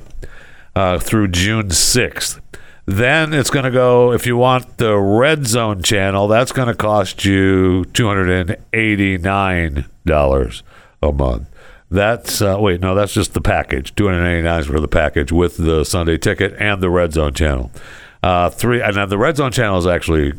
uh, 0.75 0.99
through 0.99 1.29
June 1.29 1.69
6th. 1.69 2.39
Then 2.89 3.33
it's 3.35 3.51
going 3.51 3.65
to 3.65 3.71
go, 3.71 4.13
if 4.13 4.25
you 4.25 4.35
want 4.35 4.77
the 4.77 4.97
Red 4.97 5.45
Zone 5.45 5.83
channel, 5.83 6.27
that's 6.27 6.51
going 6.51 6.69
to 6.69 6.73
cost 6.73 7.23
you 7.23 7.85
$289 7.91 10.61
a 11.03 11.11
month. 11.11 11.47
That's, 11.91 12.41
uh, 12.41 12.57
wait, 12.59 12.81
no, 12.81 12.95
that's 12.95 13.13
just 13.13 13.35
the 13.35 13.41
package. 13.41 13.93
$289 13.93 14.65
for 14.65 14.79
the 14.79 14.87
package 14.87 15.31
with 15.31 15.57
the 15.57 15.83
Sunday 15.83 16.17
ticket 16.17 16.55
and 16.57 16.81
the 16.81 16.89
Red 16.89 17.13
Zone 17.13 17.35
channel. 17.35 17.71
Uh, 18.23 18.49
three, 18.49 18.81
and 18.81 19.11
the 19.11 19.19
Red 19.19 19.37
Zone 19.37 19.51
channel 19.51 19.77
is 19.77 19.85
actually 19.85 20.33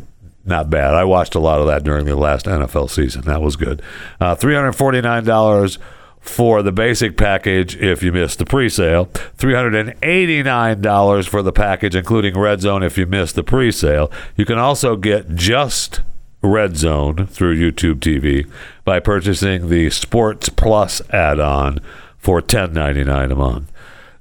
not 0.44 0.70
bad. 0.70 0.94
I 0.94 1.04
watched 1.04 1.36
a 1.36 1.40
lot 1.40 1.60
of 1.60 1.68
that 1.68 1.84
during 1.84 2.04
the 2.04 2.16
last 2.16 2.46
NFL 2.46 2.90
season. 2.90 3.22
That 3.26 3.42
was 3.42 3.54
good. 3.54 3.80
Uh, 4.20 4.34
$349 4.34 5.78
for 6.20 6.62
the 6.62 6.72
basic 6.72 7.16
package 7.16 7.76
if 7.76 8.02
you 8.02 8.12
missed 8.12 8.38
the 8.38 8.44
pre-sale. 8.44 9.06
$389 9.06 11.28
for 11.28 11.42
the 11.42 11.52
package 11.52 11.96
including 11.96 12.38
red 12.38 12.60
zone 12.60 12.82
if 12.82 12.98
you 12.98 13.06
missed 13.06 13.34
the 13.34 13.42
pre-sale. 13.42 14.12
You 14.36 14.44
can 14.44 14.58
also 14.58 14.96
get 14.96 15.34
just 15.34 16.02
red 16.42 16.76
zone 16.76 17.26
through 17.26 17.54
youtube 17.54 17.96
tv 17.96 18.50
by 18.84 18.98
purchasing 18.98 19.68
the 19.68 19.90
sports 19.90 20.48
plus 20.48 21.02
add-on 21.10 21.78
for 22.16 22.40
$10.99 22.40 23.32
a 23.32 23.34
month. 23.34 23.70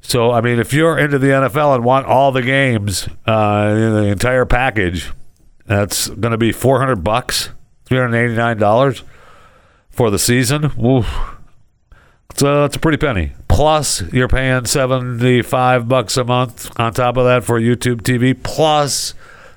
So 0.02 0.32
i 0.32 0.42
mean 0.42 0.60
if 0.60 0.74
you're 0.74 0.98
into 0.98 1.18
the 1.18 1.28
nfl 1.28 1.76
and 1.76 1.86
want 1.86 2.08
all 2.08 2.32
the 2.32 2.42
games 2.42 3.08
uh, 3.26 3.74
the 3.74 4.08
entire 4.08 4.46
package 4.46 5.12
that's 5.66 6.10
going 6.10 6.32
to 6.32 6.38
be 6.38 6.52
400 6.52 7.04
bucks 7.04 7.50
$389 7.90 9.02
for 9.90 10.12
the 10.12 10.20
season. 10.20 10.72
It's 12.40 12.46
a, 12.46 12.64
it's 12.64 12.78
a 12.78 12.80
pretty 12.80 12.98
penny. 12.98 13.34
Plus, 13.50 14.02
you're 14.14 14.30
paying 14.30 14.64
75 14.64 15.90
bucks 15.90 16.16
a 16.16 16.24
month 16.24 16.72
on 16.80 16.94
top 16.94 17.18
of 17.18 17.26
that 17.26 17.44
for 17.44 17.60
YouTube 17.60 18.00
TV. 18.00 18.34
Plus, 18.42 19.14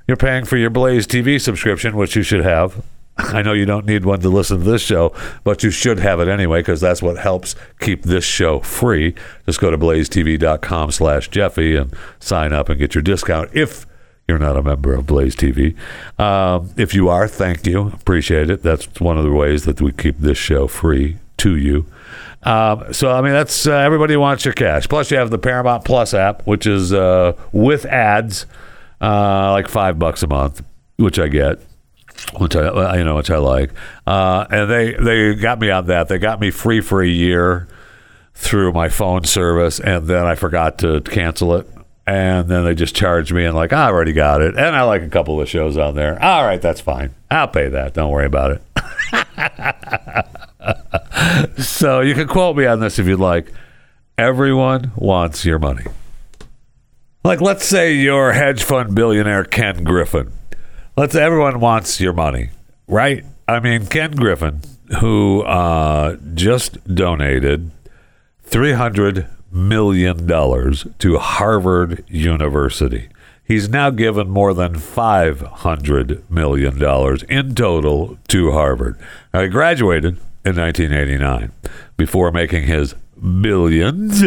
you're 0.08 0.16
paying 0.16 0.44
for 0.44 0.56
your 0.56 0.68
Blaze 0.68 1.06
TV 1.06 1.40
subscription, 1.40 1.96
which 1.96 2.16
you 2.16 2.24
should 2.24 2.42
have. 2.42 2.84
I 3.16 3.40
know 3.40 3.52
you 3.52 3.66
don't 3.66 3.86
need 3.86 4.04
one 4.04 4.18
to 4.22 4.28
listen 4.28 4.58
to 4.58 4.64
this 4.64 4.82
show, 4.82 5.14
but 5.44 5.62
you 5.62 5.70
should 5.70 6.00
have 6.00 6.18
it 6.18 6.26
anyway 6.26 6.58
because 6.58 6.80
that's 6.80 7.00
what 7.00 7.18
helps 7.18 7.54
keep 7.78 8.02
this 8.02 8.24
show 8.24 8.58
free. 8.58 9.14
Just 9.46 9.60
go 9.60 9.70
to 9.70 9.78
blazetv.com 9.78 10.90
slash 10.90 11.28
Jeffy 11.28 11.76
and 11.76 11.94
sign 12.18 12.52
up 12.52 12.68
and 12.68 12.80
get 12.80 12.96
your 12.96 13.02
discount 13.02 13.48
if 13.52 13.86
you're 14.26 14.40
not 14.40 14.56
a 14.56 14.62
member 14.64 14.92
of 14.92 15.06
Blaze 15.06 15.36
TV. 15.36 15.76
Um, 16.18 16.70
if 16.76 16.94
you 16.94 17.08
are, 17.08 17.28
thank 17.28 17.64
you. 17.64 17.92
Appreciate 17.94 18.50
it. 18.50 18.64
That's 18.64 18.88
one 18.98 19.18
of 19.18 19.24
the 19.24 19.30
ways 19.30 19.66
that 19.66 19.80
we 19.80 19.92
keep 19.92 20.18
this 20.18 20.36
show 20.36 20.66
free 20.66 21.18
to 21.36 21.56
you. 21.56 21.86
Um, 22.42 22.92
so 22.92 23.10
I 23.10 23.20
mean, 23.20 23.32
that's 23.32 23.66
uh, 23.66 23.72
everybody 23.72 24.16
wants 24.16 24.44
your 24.44 24.54
cash. 24.54 24.88
Plus, 24.88 25.10
you 25.10 25.16
have 25.16 25.30
the 25.30 25.38
Paramount 25.38 25.84
Plus 25.84 26.12
app, 26.14 26.46
which 26.46 26.66
is 26.66 26.92
uh, 26.92 27.34
with 27.52 27.84
ads, 27.86 28.46
uh, 29.00 29.52
like 29.52 29.68
five 29.68 29.98
bucks 29.98 30.22
a 30.22 30.26
month, 30.26 30.62
which 30.96 31.18
I 31.18 31.28
get, 31.28 31.60
which 32.38 32.56
I 32.56 32.96
you 32.98 33.04
know 33.04 33.16
which 33.16 33.30
I 33.30 33.36
like. 33.38 33.70
Uh, 34.06 34.46
and 34.50 34.70
they 34.70 34.94
they 34.94 35.34
got 35.34 35.60
me 35.60 35.70
on 35.70 35.86
that. 35.86 36.08
They 36.08 36.18
got 36.18 36.40
me 36.40 36.50
free 36.50 36.80
for 36.80 37.00
a 37.00 37.08
year 37.08 37.68
through 38.34 38.72
my 38.72 38.88
phone 38.88 39.24
service, 39.24 39.78
and 39.78 40.06
then 40.08 40.26
I 40.26 40.34
forgot 40.34 40.78
to 40.78 41.00
cancel 41.02 41.54
it. 41.54 41.68
And 42.04 42.48
then 42.48 42.64
they 42.64 42.74
just 42.74 42.96
charged 42.96 43.32
me 43.32 43.44
and 43.44 43.54
like 43.54 43.72
I 43.72 43.86
already 43.86 44.12
got 44.12 44.40
it, 44.40 44.56
and 44.56 44.74
I 44.74 44.82
like 44.82 45.02
a 45.02 45.08
couple 45.08 45.40
of 45.40 45.48
shows 45.48 45.76
on 45.76 45.94
there. 45.94 46.20
All 46.20 46.44
right, 46.44 46.60
that's 46.60 46.80
fine. 46.80 47.14
I'll 47.30 47.46
pay 47.46 47.68
that. 47.68 47.94
Don't 47.94 48.10
worry 48.10 48.26
about 48.26 48.58
it. 48.58 48.62
so 51.58 52.00
you 52.00 52.14
can 52.14 52.28
quote 52.28 52.56
me 52.56 52.66
on 52.66 52.80
this 52.80 52.98
if 52.98 53.06
you'd 53.06 53.20
like. 53.20 53.52
Everyone 54.18 54.92
wants 54.96 55.44
your 55.44 55.58
money. 55.58 55.84
Like, 57.24 57.40
let's 57.40 57.64
say 57.64 57.94
you're 57.94 58.32
hedge 58.32 58.62
fund 58.62 58.94
billionaire 58.94 59.44
Ken 59.44 59.84
Griffin. 59.84 60.32
Let's 60.96 61.14
say 61.14 61.22
everyone 61.22 61.60
wants 61.60 62.00
your 62.00 62.12
money, 62.12 62.50
right? 62.86 63.24
I 63.48 63.60
mean, 63.60 63.86
Ken 63.86 64.12
Griffin, 64.12 64.60
who 65.00 65.42
uh, 65.42 66.16
just 66.34 66.82
donated 66.94 67.70
three 68.42 68.72
hundred 68.72 69.28
million 69.50 70.26
dollars 70.26 70.86
to 70.98 71.18
Harvard 71.18 72.04
University. 72.08 73.08
He's 73.44 73.68
now 73.68 73.90
given 73.90 74.30
more 74.30 74.54
than 74.54 74.74
$500 74.76 76.30
million 76.30 77.18
in 77.28 77.54
total 77.54 78.18
to 78.28 78.52
Harvard. 78.52 78.98
Now, 79.34 79.42
he 79.42 79.48
graduated 79.48 80.16
in 80.44 80.56
1989 80.56 81.52
before 81.96 82.32
making 82.32 82.64
his 82.64 82.94
billions. 83.40 84.22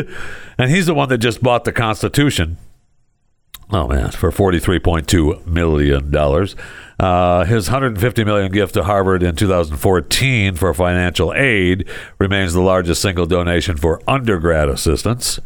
And 0.58 0.72
he's 0.72 0.86
the 0.86 0.94
one 0.94 1.10
that 1.10 1.18
just 1.18 1.44
bought 1.44 1.66
the 1.66 1.74
Constitution. 1.74 2.58
Oh 3.72 3.88
man, 3.88 4.12
for 4.12 4.32
forty-three 4.32 4.80
point 4.80 5.08
two 5.08 5.42
million 5.46 6.12
dollars. 6.12 6.56
Uh, 7.00 7.44
his 7.44 7.68
150 7.68 8.24
million 8.24 8.52
gift 8.52 8.76
to 8.76 8.84
Harvard 8.84 9.22
in 9.22 9.36
2014 9.36 10.56
for 10.56 10.74
financial 10.74 11.34
aid 11.34 11.86
remains 12.20 12.54
the 12.54 12.62
largest 12.62 13.02
single 13.02 13.26
donation 13.26 13.76
for 13.76 14.02
undergrad 14.08 14.70
assistance. 14.70 15.40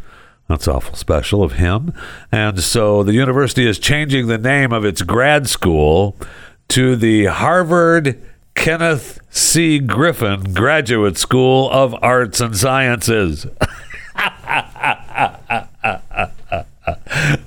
That's 0.48 0.68
awful 0.68 0.96
special 0.96 1.44
of 1.44 1.54
him. 1.54 1.94
And 2.32 2.60
so 2.60 3.04
the 3.04 3.14
university 3.14 3.68
is 3.68 3.80
changing 3.80 4.28
the 4.28 4.38
name 4.38 4.72
of 4.72 4.86
its 4.86 5.02
grad 5.02 5.48
school 5.48 6.16
to 6.70 6.96
the 6.96 7.26
Harvard 7.26 8.22
Kenneth 8.60 9.20
C. 9.30 9.80
Griffin 9.80 10.54
Graduate 10.54 11.18
School 11.18 11.72
of 11.72 11.96
Arts 12.02 12.42
and 12.42 12.58
Sciences. 12.58 13.48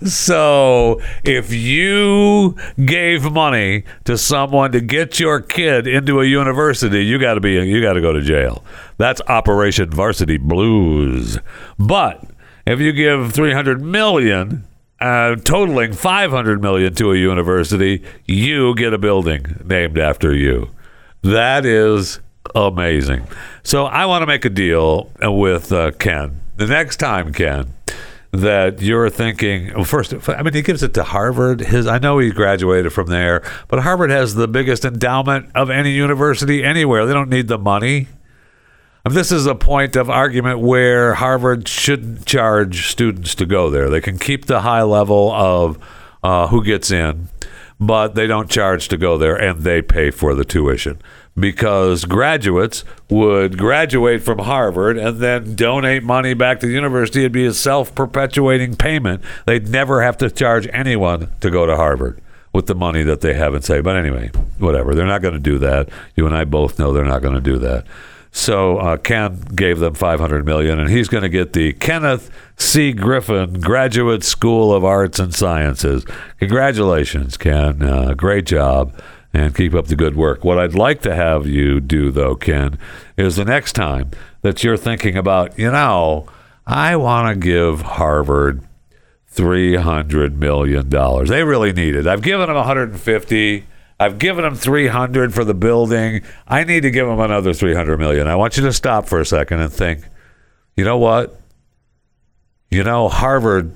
so 0.06 1.02
if 1.22 1.52
you 1.52 2.56
gave 2.82 3.30
money 3.30 3.84
to 4.04 4.16
someone 4.16 4.72
to 4.72 4.80
get 4.80 5.20
your 5.20 5.42
kid 5.42 5.86
into 5.86 6.18
a 6.18 6.24
university, 6.24 7.04
you 7.04 7.18
got 7.18 7.34
to 7.34 7.40
be 7.40 7.52
you 7.52 7.82
got 7.82 7.92
to 7.92 8.00
go 8.00 8.14
to 8.14 8.22
jail. 8.22 8.64
That's 8.96 9.20
Operation 9.28 9.90
Varsity 9.90 10.38
Blues. 10.38 11.38
But 11.78 12.24
if 12.66 12.80
you 12.80 12.90
give 12.94 13.34
300 13.34 13.82
million 13.82 14.64
uh, 14.98 15.36
totaling 15.36 15.92
500 15.92 16.62
million 16.62 16.94
to 16.94 17.12
a 17.12 17.16
university, 17.16 18.02
you 18.24 18.74
get 18.74 18.94
a 18.94 18.98
building 18.98 19.60
named 19.62 19.98
after 19.98 20.34
you. 20.34 20.70
That 21.22 21.64
is 21.64 22.20
amazing. 22.54 23.26
So 23.62 23.86
I 23.86 24.06
want 24.06 24.22
to 24.22 24.26
make 24.26 24.44
a 24.44 24.50
deal 24.50 25.10
with 25.20 25.72
uh, 25.72 25.92
Ken. 25.92 26.40
The 26.56 26.66
next 26.66 26.96
time, 26.96 27.32
Ken, 27.32 27.72
that 28.32 28.80
you're 28.80 29.10
thinking, 29.10 29.72
well, 29.74 29.84
first, 29.84 30.14
I 30.28 30.42
mean, 30.42 30.54
he 30.54 30.62
gives 30.62 30.82
it 30.82 30.94
to 30.94 31.04
Harvard. 31.04 31.60
His, 31.60 31.86
I 31.86 31.98
know 31.98 32.18
he 32.18 32.30
graduated 32.30 32.92
from 32.92 33.08
there, 33.08 33.42
but 33.68 33.80
Harvard 33.80 34.10
has 34.10 34.34
the 34.34 34.48
biggest 34.48 34.84
endowment 34.84 35.50
of 35.54 35.70
any 35.70 35.92
university 35.92 36.64
anywhere. 36.64 37.06
They 37.06 37.12
don't 37.12 37.30
need 37.30 37.48
the 37.48 37.58
money. 37.58 38.08
This 39.04 39.32
is 39.32 39.46
a 39.46 39.54
point 39.54 39.96
of 39.96 40.08
argument 40.08 40.60
where 40.60 41.14
Harvard 41.14 41.66
shouldn't 41.68 42.24
charge 42.24 42.86
students 42.88 43.34
to 43.34 43.46
go 43.46 43.68
there. 43.68 43.90
They 43.90 44.00
can 44.00 44.18
keep 44.18 44.46
the 44.46 44.60
high 44.60 44.82
level 44.82 45.30
of 45.32 45.78
uh, 46.22 46.46
who 46.46 46.64
gets 46.64 46.90
in, 46.90 47.28
but 47.86 48.14
they 48.14 48.28
don't 48.28 48.48
charge 48.48 48.86
to 48.88 48.96
go 48.96 49.18
there, 49.18 49.34
and 49.34 49.62
they 49.62 49.82
pay 49.82 50.12
for 50.12 50.34
the 50.36 50.44
tuition 50.44 51.00
because 51.36 52.04
graduates 52.04 52.84
would 53.10 53.58
graduate 53.58 54.22
from 54.22 54.38
Harvard 54.38 54.96
and 54.96 55.18
then 55.18 55.56
donate 55.56 56.04
money 56.04 56.32
back 56.32 56.60
to 56.60 56.66
the 56.66 56.72
university. 56.72 57.20
It'd 57.20 57.32
be 57.32 57.46
a 57.46 57.52
self 57.52 57.92
perpetuating 57.94 58.76
payment. 58.76 59.22
They'd 59.46 59.68
never 59.68 60.02
have 60.02 60.16
to 60.18 60.30
charge 60.30 60.68
anyone 60.72 61.28
to 61.40 61.50
go 61.50 61.66
to 61.66 61.74
Harvard. 61.76 62.20
with 62.52 62.66
the 62.66 62.74
money 62.74 63.02
that 63.02 63.22
they 63.22 63.32
have 63.34 63.54
and 63.54 63.64
say, 63.64 63.80
but 63.80 63.96
anyway, 63.96 64.30
whatever. 64.58 64.94
They're 64.94 65.06
not 65.06 65.22
going 65.22 65.34
to 65.34 65.40
do 65.40 65.58
that. 65.60 65.88
You 66.16 66.26
and 66.26 66.36
I 66.36 66.44
both 66.44 66.78
know 66.78 66.92
they're 66.92 67.02
not 67.04 67.22
going 67.22 67.34
to 67.34 67.40
do 67.40 67.58
that. 67.58 67.86
So 68.34 68.78
uh, 68.78 68.96
Ken 68.96 69.40
gave 69.54 69.78
them 69.78 69.92
500 69.92 70.46
million, 70.46 70.80
and 70.80 70.88
he's 70.88 71.08
going 71.08 71.22
to 71.22 71.28
get 71.28 71.52
the 71.52 71.74
Kenneth 71.74 72.30
C. 72.56 72.92
Griffin 72.92 73.60
Graduate 73.60 74.24
School 74.24 74.74
of 74.74 74.84
Arts 74.84 75.18
and 75.18 75.34
Sciences. 75.34 76.06
Congratulations, 76.38 77.36
Ken. 77.36 77.82
Uh, 77.82 78.14
great 78.14 78.46
job, 78.46 78.98
and 79.34 79.54
keep 79.54 79.74
up 79.74 79.88
the 79.88 79.96
good 79.96 80.16
work. 80.16 80.44
What 80.44 80.58
I'd 80.58 80.74
like 80.74 81.02
to 81.02 81.14
have 81.14 81.46
you 81.46 81.78
do, 81.78 82.10
though, 82.10 82.34
Ken, 82.34 82.78
is 83.18 83.36
the 83.36 83.44
next 83.44 83.74
time 83.74 84.10
that 84.40 84.64
you're 84.64 84.78
thinking 84.78 85.16
about, 85.16 85.58
you 85.58 85.70
know, 85.70 86.26
I 86.66 86.96
want 86.96 87.34
to 87.34 87.38
give 87.38 87.82
Harvard 87.82 88.62
three 89.26 89.76
hundred 89.76 90.38
million 90.38 90.88
dollars. 90.88 91.28
They 91.28 91.44
really 91.44 91.72
need 91.72 91.96
it. 91.96 92.06
I've 92.06 92.22
given 92.22 92.46
them 92.46 92.56
150. 92.56 93.66
I've 94.02 94.18
given 94.18 94.42
them 94.42 94.56
300 94.56 95.32
for 95.32 95.44
the 95.44 95.54
building. 95.54 96.22
I 96.48 96.64
need 96.64 96.80
to 96.80 96.90
give 96.90 97.06
them 97.06 97.20
another 97.20 97.54
300 97.54 97.98
million. 98.00 98.26
I 98.26 98.34
want 98.34 98.56
you 98.56 98.64
to 98.64 98.72
stop 98.72 99.06
for 99.06 99.20
a 99.20 99.24
second 99.24 99.60
and 99.60 99.72
think. 99.72 100.02
You 100.76 100.84
know 100.84 100.98
what? 100.98 101.40
You 102.68 102.82
know 102.82 103.08
Harvard. 103.08 103.72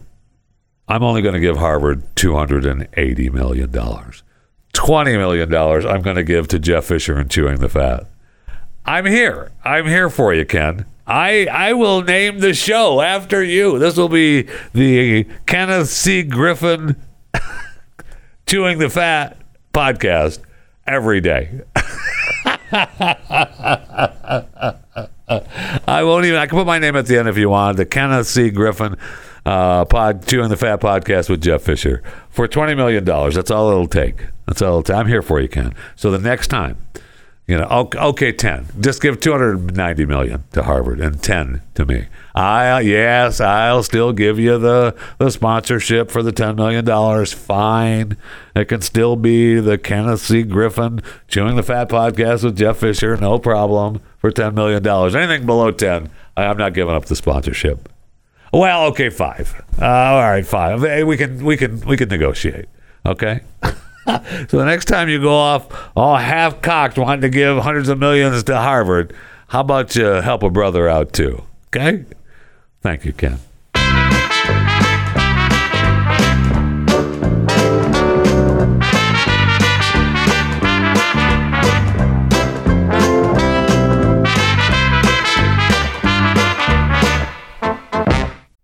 I'm 0.89 1.05
only 1.05 1.23
going 1.23 1.35
to 1.35 1.41
give 1.41 1.59
Harvard 1.59 2.03
280 2.17 3.31
million 3.31 3.71
dollars. 3.71 4.25
20 4.73 5.17
million 5.17 5.49
dollars 5.49 5.87
I'm 5.87 6.03
going 6.03 6.17
to 6.17 6.25
give 6.25 6.49
to 6.49 6.59
Jeff 6.59 6.87
Fisher 6.87 7.17
and 7.17 7.31
chewing 7.31 7.61
the 7.61 7.69
fat. 7.69 8.07
I'm 8.85 9.07
here. 9.07 9.53
I'm 9.65 9.87
here 9.87 10.11
for 10.11 10.35
you, 10.35 10.45
Ken. 10.45 10.87
I 11.07 11.47
I 11.47 11.73
will 11.73 12.03
name 12.03 12.41
the 12.41 12.53
show 12.53 13.01
after 13.01 13.45
you. 13.45 13.79
This 13.79 13.97
will 13.97 14.09
be 14.09 14.49
the 14.73 15.25
Kenneth 15.47 15.89
C. 15.89 16.25
Griffin 16.25 16.97
chewing 18.47 18.79
the 18.79 18.91
fat 18.91 19.37
podcast 19.77 20.39
every 20.87 21.21
day. 21.21 21.61
I 25.87 26.03
won't 26.03 26.25
even. 26.25 26.39
I 26.39 26.47
can 26.47 26.57
put 26.57 26.67
my 26.67 26.79
name 26.79 26.97
at 26.97 27.05
the 27.07 27.19
end 27.19 27.29
if 27.29 27.37
you 27.37 27.51
want. 27.51 27.77
The 27.77 27.85
Kenneth 27.85 28.27
C. 28.27 28.49
Griffin 28.49 28.97
uh, 29.45 29.85
pod 29.85 30.27
chewing 30.27 30.49
the 30.49 30.57
fat 30.57 30.81
podcast 30.81 31.29
with 31.29 31.43
Jeff 31.43 31.61
Fisher 31.63 32.03
for 32.31 32.49
twenty 32.49 32.75
million 32.75 33.05
dollars. 33.05 33.35
That's 33.35 33.51
all 33.51 33.71
it'll 33.71 33.87
take. 33.87 34.25
That's 34.47 34.63
all. 34.63 34.79
It'll 34.79 34.83
take. 34.83 34.97
I'm 34.97 35.09
here 35.09 35.21
for 35.21 35.41
you, 35.41 35.49
Ken. 35.49 35.75
So 35.95 36.11
the 36.11 36.19
next 36.19 36.49
time 36.49 36.79
you 37.47 37.57
know, 37.57 37.89
okay, 37.95 38.33
ten. 38.33 38.67
Just 38.81 39.01
give 39.01 39.21
two 39.21 39.31
hundred 39.33 39.77
ninety 39.77 40.05
million 40.05 40.45
to 40.53 40.65
Harvard 40.65 41.01
and 41.01 41.23
ten 41.23 41.63
to 41.75 41.85
me. 41.85 42.07
I 42.35 42.81
yes, 42.81 43.41
I'll 43.41 43.83
still 43.85 44.13
give 44.13 44.39
you 44.39 44.59
the 44.59 44.97
the 45.19 45.31
sponsorship 45.31 46.11
for 46.11 46.23
the 46.23 46.33
ten 46.33 46.57
million 46.57 46.85
dollars. 46.85 47.33
Fine, 47.33 48.17
it 48.55 48.65
can 48.67 48.81
still 48.81 49.15
be 49.17 49.61
the 49.61 49.79
Kenneth 49.79 50.23
C. 50.23 50.43
Griffin 50.43 51.01
chewing 51.29 51.55
the 51.57 51.63
fat 51.63 51.89
podcast 51.89 52.43
with 52.43 52.59
Jeff 52.59 52.79
Fisher. 52.79 53.17
No 53.17 53.39
problem 53.39 54.01
for 54.19 54.31
ten 54.33 54.55
million 54.55 54.83
dollars. 54.83 55.15
Anything 55.15 55.47
below 55.47 55.71
ten, 55.71 56.11
I'm 56.37 56.57
not 56.57 56.75
giving 56.75 56.95
up 56.97 57.05
the 57.05 57.17
sponsorship. 57.17 57.89
Well, 58.53 58.87
okay, 58.87 59.09
five. 59.11 59.63
Uh, 59.81 59.85
all 59.87 60.21
right, 60.23 60.47
five. 60.47 60.81
Hey, 60.81 61.05
We 61.05 61.17
can 61.17 61.45
we 61.45 61.57
can 61.57 61.81
we 61.81 61.97
can 61.97 62.09
negotiate. 62.09 62.67
Okay. 63.05 63.41
so 64.49 64.59
the 64.59 64.65
next 64.65 64.85
time 64.85 65.09
you 65.09 65.21
go 65.21 65.35
off 65.35 65.67
all 65.97 66.17
half 66.17 66.63
cocked 66.63 66.97
wanting 66.97 67.23
to 67.23 67.29
give 67.29 67.59
hundreds 67.59 67.89
of 67.89 67.99
millions 67.99 68.45
to 68.45 68.57
Harvard, 68.57 69.13
how 69.49 69.61
about 69.61 69.97
you 69.97 70.05
help 70.05 70.43
a 70.43 70.51
brother 70.51 70.89
out 70.89 71.13
too? 71.13 71.43
Okay? 71.69 72.05
Thank 72.83 73.05
you, 73.05 73.13
Ken. 73.13 73.41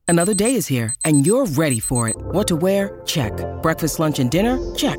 Another 0.08 0.34
day 0.34 0.56
is 0.56 0.66
here, 0.66 0.94
and 1.06 1.26
you're 1.26 1.46
ready 1.46 1.80
for 1.80 2.06
it. 2.06 2.16
What 2.16 2.46
to 2.48 2.54
wear? 2.54 3.00
Check. 3.06 3.32
Breakfast, 3.62 3.98
lunch, 3.98 4.18
and 4.18 4.30
dinner? 4.30 4.58
Check. 4.74 4.98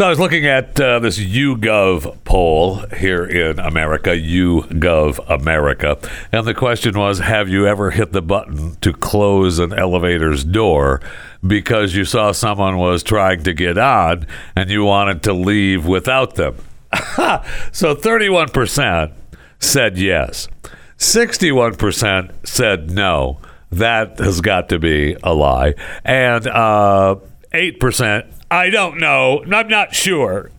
So 0.00 0.06
I 0.06 0.08
was 0.08 0.18
looking 0.18 0.46
at 0.46 0.80
uh, 0.80 0.98
this 1.00 1.18
YouGov 1.18 2.24
poll 2.24 2.76
here 2.86 3.22
in 3.22 3.58
America, 3.58 4.08
YouGov 4.08 5.22
America, 5.28 5.98
and 6.32 6.46
the 6.46 6.54
question 6.54 6.98
was: 6.98 7.18
Have 7.18 7.50
you 7.50 7.66
ever 7.66 7.90
hit 7.90 8.12
the 8.12 8.22
button 8.22 8.76
to 8.76 8.94
close 8.94 9.58
an 9.58 9.74
elevator's 9.74 10.42
door 10.42 11.02
because 11.46 11.94
you 11.94 12.06
saw 12.06 12.32
someone 12.32 12.78
was 12.78 13.02
trying 13.02 13.42
to 13.42 13.52
get 13.52 13.76
on 13.76 14.26
and 14.56 14.70
you 14.70 14.84
wanted 14.84 15.22
to 15.24 15.34
leave 15.34 15.84
without 15.84 16.36
them? 16.36 16.56
so 17.70 17.94
thirty-one 17.94 18.48
percent 18.48 19.12
said 19.58 19.98
yes, 19.98 20.48
sixty-one 20.96 21.74
percent 21.74 22.30
said 22.42 22.90
no. 22.90 23.38
That 23.70 24.18
has 24.18 24.40
got 24.40 24.70
to 24.70 24.78
be 24.78 25.18
a 25.22 25.34
lie, 25.34 25.74
and 26.06 26.46
uh, 26.46 27.16
eight 27.52 27.78
percent 27.78 28.24
I 28.50 28.70
don't 28.70 28.98
know. 28.98 29.44
I'm 29.50 29.68
not 29.68 29.94
sure. 29.94 30.50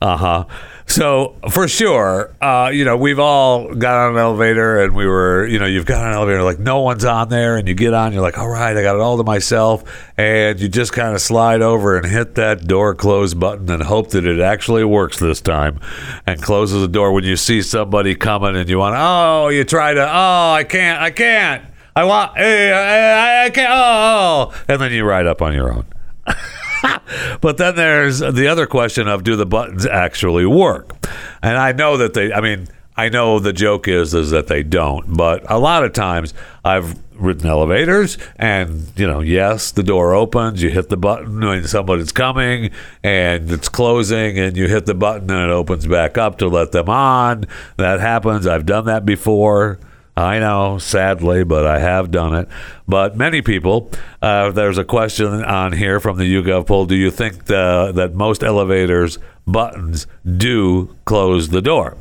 Uh 0.00 0.16
huh. 0.16 0.44
So 0.88 1.36
for 1.50 1.66
sure, 1.66 2.34
uh, 2.40 2.70
you 2.72 2.84
know, 2.84 2.96
we've 2.96 3.18
all 3.18 3.74
got 3.74 4.06
on 4.06 4.12
an 4.12 4.18
elevator 4.18 4.78
and 4.80 4.94
we 4.94 5.06
were, 5.06 5.46
you 5.46 5.58
know, 5.58 5.66
you've 5.66 5.86
got 5.86 6.02
on 6.02 6.08
an 6.10 6.14
elevator 6.14 6.42
like 6.44 6.60
no 6.60 6.80
one's 6.80 7.04
on 7.04 7.28
there, 7.28 7.56
and 7.56 7.66
you 7.66 7.74
get 7.74 7.92
on, 7.92 8.12
you're 8.12 8.22
like, 8.22 8.38
all 8.38 8.48
right, 8.48 8.76
I 8.76 8.82
got 8.82 8.94
it 8.94 9.00
all 9.00 9.16
to 9.16 9.24
myself, 9.24 9.82
and 10.16 10.60
you 10.60 10.68
just 10.68 10.92
kind 10.92 11.14
of 11.14 11.20
slide 11.20 11.60
over 11.60 11.96
and 11.96 12.06
hit 12.06 12.36
that 12.36 12.66
door 12.66 12.94
close 12.94 13.34
button 13.34 13.68
and 13.68 13.82
hope 13.82 14.10
that 14.10 14.24
it 14.24 14.38
actually 14.38 14.84
works 14.84 15.18
this 15.18 15.40
time, 15.40 15.80
and 16.24 16.40
closes 16.40 16.82
the 16.82 16.88
door 16.88 17.10
when 17.12 17.24
you 17.24 17.36
see 17.36 17.62
somebody 17.62 18.14
coming 18.14 18.54
and 18.54 18.68
you 18.68 18.78
want, 18.78 18.94
oh, 18.96 19.48
you 19.48 19.64
try 19.64 19.92
to, 19.92 20.02
oh, 20.02 20.52
I 20.52 20.62
can't, 20.62 21.02
I 21.02 21.10
can't, 21.10 21.64
I 21.96 22.04
want, 22.04 22.36
hey, 22.36 22.72
I, 22.72 23.46
I 23.46 23.50
can't, 23.50 23.70
oh, 23.72 24.52
oh, 24.52 24.64
and 24.68 24.80
then 24.80 24.92
you 24.92 25.04
ride 25.04 25.26
up 25.26 25.42
on 25.42 25.52
your 25.52 25.72
own. 25.72 25.84
but 27.40 27.56
then 27.56 27.76
there's 27.76 28.20
the 28.20 28.48
other 28.48 28.66
question 28.66 29.08
of 29.08 29.24
do 29.24 29.36
the 29.36 29.46
buttons 29.46 29.86
actually 29.86 30.46
work? 30.46 30.90
And 31.42 31.56
I 31.56 31.72
know 31.72 31.96
that 31.96 32.14
they, 32.14 32.32
I 32.32 32.40
mean, 32.40 32.68
I 32.96 33.08
know 33.10 33.38
the 33.38 33.52
joke 33.52 33.88
is 33.88 34.14
is 34.14 34.30
that 34.30 34.46
they 34.46 34.62
don't, 34.62 35.16
but 35.16 35.48
a 35.50 35.58
lot 35.58 35.84
of 35.84 35.92
times 35.92 36.32
I've 36.64 36.98
ridden 37.14 37.46
elevators 37.46 38.18
and 38.36 38.90
you 38.96 39.06
know, 39.06 39.20
yes, 39.20 39.70
the 39.70 39.82
door 39.82 40.14
opens, 40.14 40.62
you 40.62 40.70
hit 40.70 40.88
the 40.88 40.96
button 40.96 41.40
when 41.40 41.66
somebody's 41.66 42.12
coming 42.12 42.70
and 43.02 43.50
it's 43.50 43.68
closing 43.68 44.38
and 44.38 44.56
you 44.56 44.68
hit 44.68 44.86
the 44.86 44.94
button 44.94 45.30
and 45.30 45.50
it 45.50 45.52
opens 45.52 45.86
back 45.86 46.16
up 46.16 46.38
to 46.38 46.48
let 46.48 46.72
them 46.72 46.88
on. 46.88 47.44
That 47.76 48.00
happens. 48.00 48.46
I've 48.46 48.66
done 48.66 48.86
that 48.86 49.04
before. 49.04 49.78
I 50.16 50.38
know, 50.38 50.78
sadly, 50.78 51.44
but 51.44 51.66
I 51.66 51.78
have 51.78 52.10
done 52.10 52.34
it. 52.34 52.48
But 52.88 53.18
many 53.18 53.42
people, 53.42 53.90
uh, 54.22 54.50
there's 54.50 54.78
a 54.78 54.84
question 54.84 55.26
on 55.44 55.72
here 55.72 56.00
from 56.00 56.16
the 56.16 56.24
YouGov 56.24 56.66
poll. 56.66 56.86
Do 56.86 56.94
you 56.94 57.10
think 57.10 57.44
the, 57.44 57.92
that 57.94 58.14
most 58.14 58.42
elevators 58.42 59.18
buttons 59.46 60.06
do 60.24 60.96
close 61.04 61.50
the 61.50 61.60
door? 61.60 61.98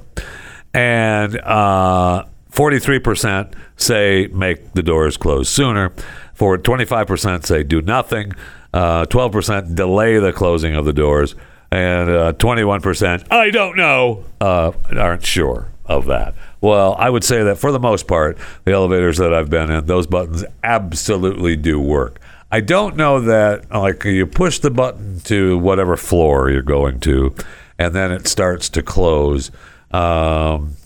And 0.73 1.37
uh, 1.41 2.23
43% 2.51 3.53
say 3.75 4.27
make 4.31 4.71
the 4.73 4.83
doors 4.83 5.17
close 5.17 5.49
sooner. 5.49 5.91
For 6.33 6.57
25% 6.57 7.45
say 7.45 7.63
do 7.63 7.81
nothing. 7.81 8.31
Uh, 8.73 9.05
12% 9.05 9.75
delay 9.75 10.19
the 10.19 10.31
closing 10.31 10.73
of 10.73 10.85
the 10.85 10.93
doors. 10.93 11.35
And 11.69 12.09
uh, 12.09 12.33
21%, 12.33 13.27
I 13.29 13.49
don't 13.49 13.75
know, 13.75 14.23
uh, 14.39 14.71
aren't 14.95 15.25
sure 15.25 15.67
of 15.87 16.05
that. 16.05 16.35
Well, 16.61 16.95
I 16.97 17.09
would 17.09 17.23
say 17.23 17.43
that 17.43 17.57
for 17.57 17.71
the 17.71 17.79
most 17.79 18.07
part, 18.07 18.37
the 18.63 18.71
elevators 18.71 19.17
that 19.17 19.33
I've 19.33 19.49
been 19.49 19.69
in, 19.69 19.85
those 19.85 20.07
buttons 20.07 20.43
absolutely 20.63 21.55
do 21.55 21.79
work. 21.79 22.19
I 22.51 22.61
don't 22.61 22.95
know 22.95 23.19
that, 23.21 23.69
like, 23.71 24.05
you 24.05 24.25
push 24.25 24.59
the 24.59 24.71
button 24.71 25.19
to 25.21 25.57
whatever 25.57 25.97
floor 25.97 26.49
you're 26.49 26.61
going 26.61 26.99
to, 27.01 27.35
and 27.77 27.93
then 27.93 28.11
it 28.11 28.27
starts 28.27 28.69
to 28.69 28.83
close. 28.83 29.51
Um, 29.91 30.77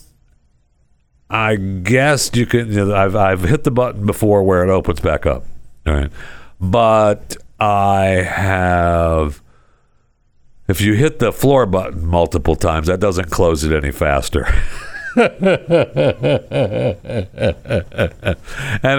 I 1.30 1.56
guess 1.58 2.32
you 2.34 2.46
can. 2.46 2.72
You 2.72 2.86
know, 2.86 2.96
I've 2.96 3.16
I've 3.16 3.44
hit 3.44 3.64
the 3.64 3.72
button 3.72 4.06
before 4.06 4.42
where 4.44 4.64
it 4.64 4.70
opens 4.70 5.00
back 5.00 5.26
up, 5.26 5.46
all 5.86 5.94
right? 5.94 6.12
But 6.60 7.38
I 7.60 8.24
have. 8.28 9.42
If 10.68 10.82
you 10.82 10.94
hit 10.94 11.20
the 11.20 11.32
floor 11.32 11.66
button 11.66 12.06
multiple 12.06 12.56
times, 12.56 12.88
that 12.88 13.00
doesn't 13.00 13.32
close 13.32 13.64
it 13.64 13.72
any 13.72 13.92
faster. 13.92 14.48
and 15.20 15.28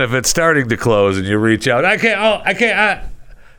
if 0.03 0.12
it's 0.12 0.29
starting 0.29 0.68
to 0.68 0.77
close 0.77 1.16
and 1.16 1.27
you 1.27 1.39
reach 1.39 1.66
out, 1.66 1.87
I 1.87 1.97
can't. 1.97 2.21
Oh, 2.21 2.43
I 2.45 2.53
can't. 2.53 2.79
I, 2.79 3.09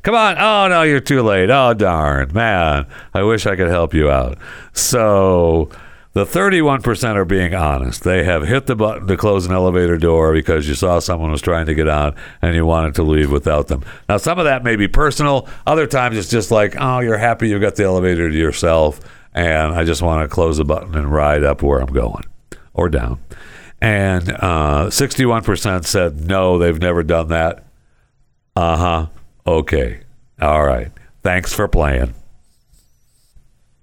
come 0.03 0.14
on. 0.14 0.38
Oh 0.38 0.68
no, 0.68 0.84
you're 0.84 0.99
too 0.99 1.24
late. 1.24 1.49
Oh 1.49 1.74
darn, 1.74 2.32
man. 2.34 2.86
I 3.16 3.24
wish 3.24 3.47
I 3.47 3.55
could 3.55 3.70
help 3.70 3.93
you 3.93 4.12
out. 4.12 4.38
So. 4.74 5.70
The 6.14 6.26
31% 6.26 7.16
are 7.16 7.24
being 7.24 7.55
honest. 7.55 8.03
They 8.03 8.26
have 8.26 8.45
hit 8.45 8.66
the 8.66 8.76
button 8.76 9.07
to 9.07 9.16
close 9.16 9.45
an 9.45 9.53
elevator 9.53 9.97
door 9.97 10.34
because 10.34 10.68
you 10.68 10.76
saw 10.76 10.99
someone 10.99 11.32
was 11.32 11.41
trying 11.41 11.68
to 11.68 11.74
get 11.74 11.88
out 11.88 12.18
and 12.41 12.53
you 12.53 12.66
wanted 12.66 12.95
to 12.95 13.03
leave 13.03 13.32
without 13.32 13.70
them. 13.70 13.86
Now, 14.09 14.18
some 14.18 14.38
of 14.38 14.43
that 14.43 14.62
may 14.62 14.76
be 14.76 14.89
personal. 14.89 15.47
Other 15.66 15.88
times 15.88 16.18
it's 16.18 16.30
just 16.30 16.51
like, 16.51 16.76
oh, 16.78 16.99
you're 16.99 17.18
happy 17.18 17.47
you 17.47 17.59
got 17.62 17.78
the 17.78 17.86
elevator 17.86 18.30
to 18.30 18.38
yourself 18.38 18.99
and 19.34 19.74
I 19.74 19.86
just 19.86 20.01
want 20.01 20.30
to 20.30 20.34
close 20.34 20.57
the 20.57 20.66
button 20.66 20.95
and 20.95 21.09
ride 21.09 21.45
up 21.45 21.64
where 21.64 21.80
I'm 21.80 21.93
going 21.93 22.26
or 22.74 22.89
down. 22.89 23.19
And 23.82 24.30
uh, 24.30 24.88
61% 24.89 25.86
said 25.86 26.28
no, 26.28 26.57
they've 26.57 26.80
never 26.80 27.03
done 27.03 27.30
that. 27.30 27.65
Uh 28.55 28.78
huh. 28.78 29.07
Okay. 29.47 30.01
All 30.39 30.63
right. 30.63 30.91
Thanks 31.24 31.53
for 31.53 31.67
playing. 31.67 32.13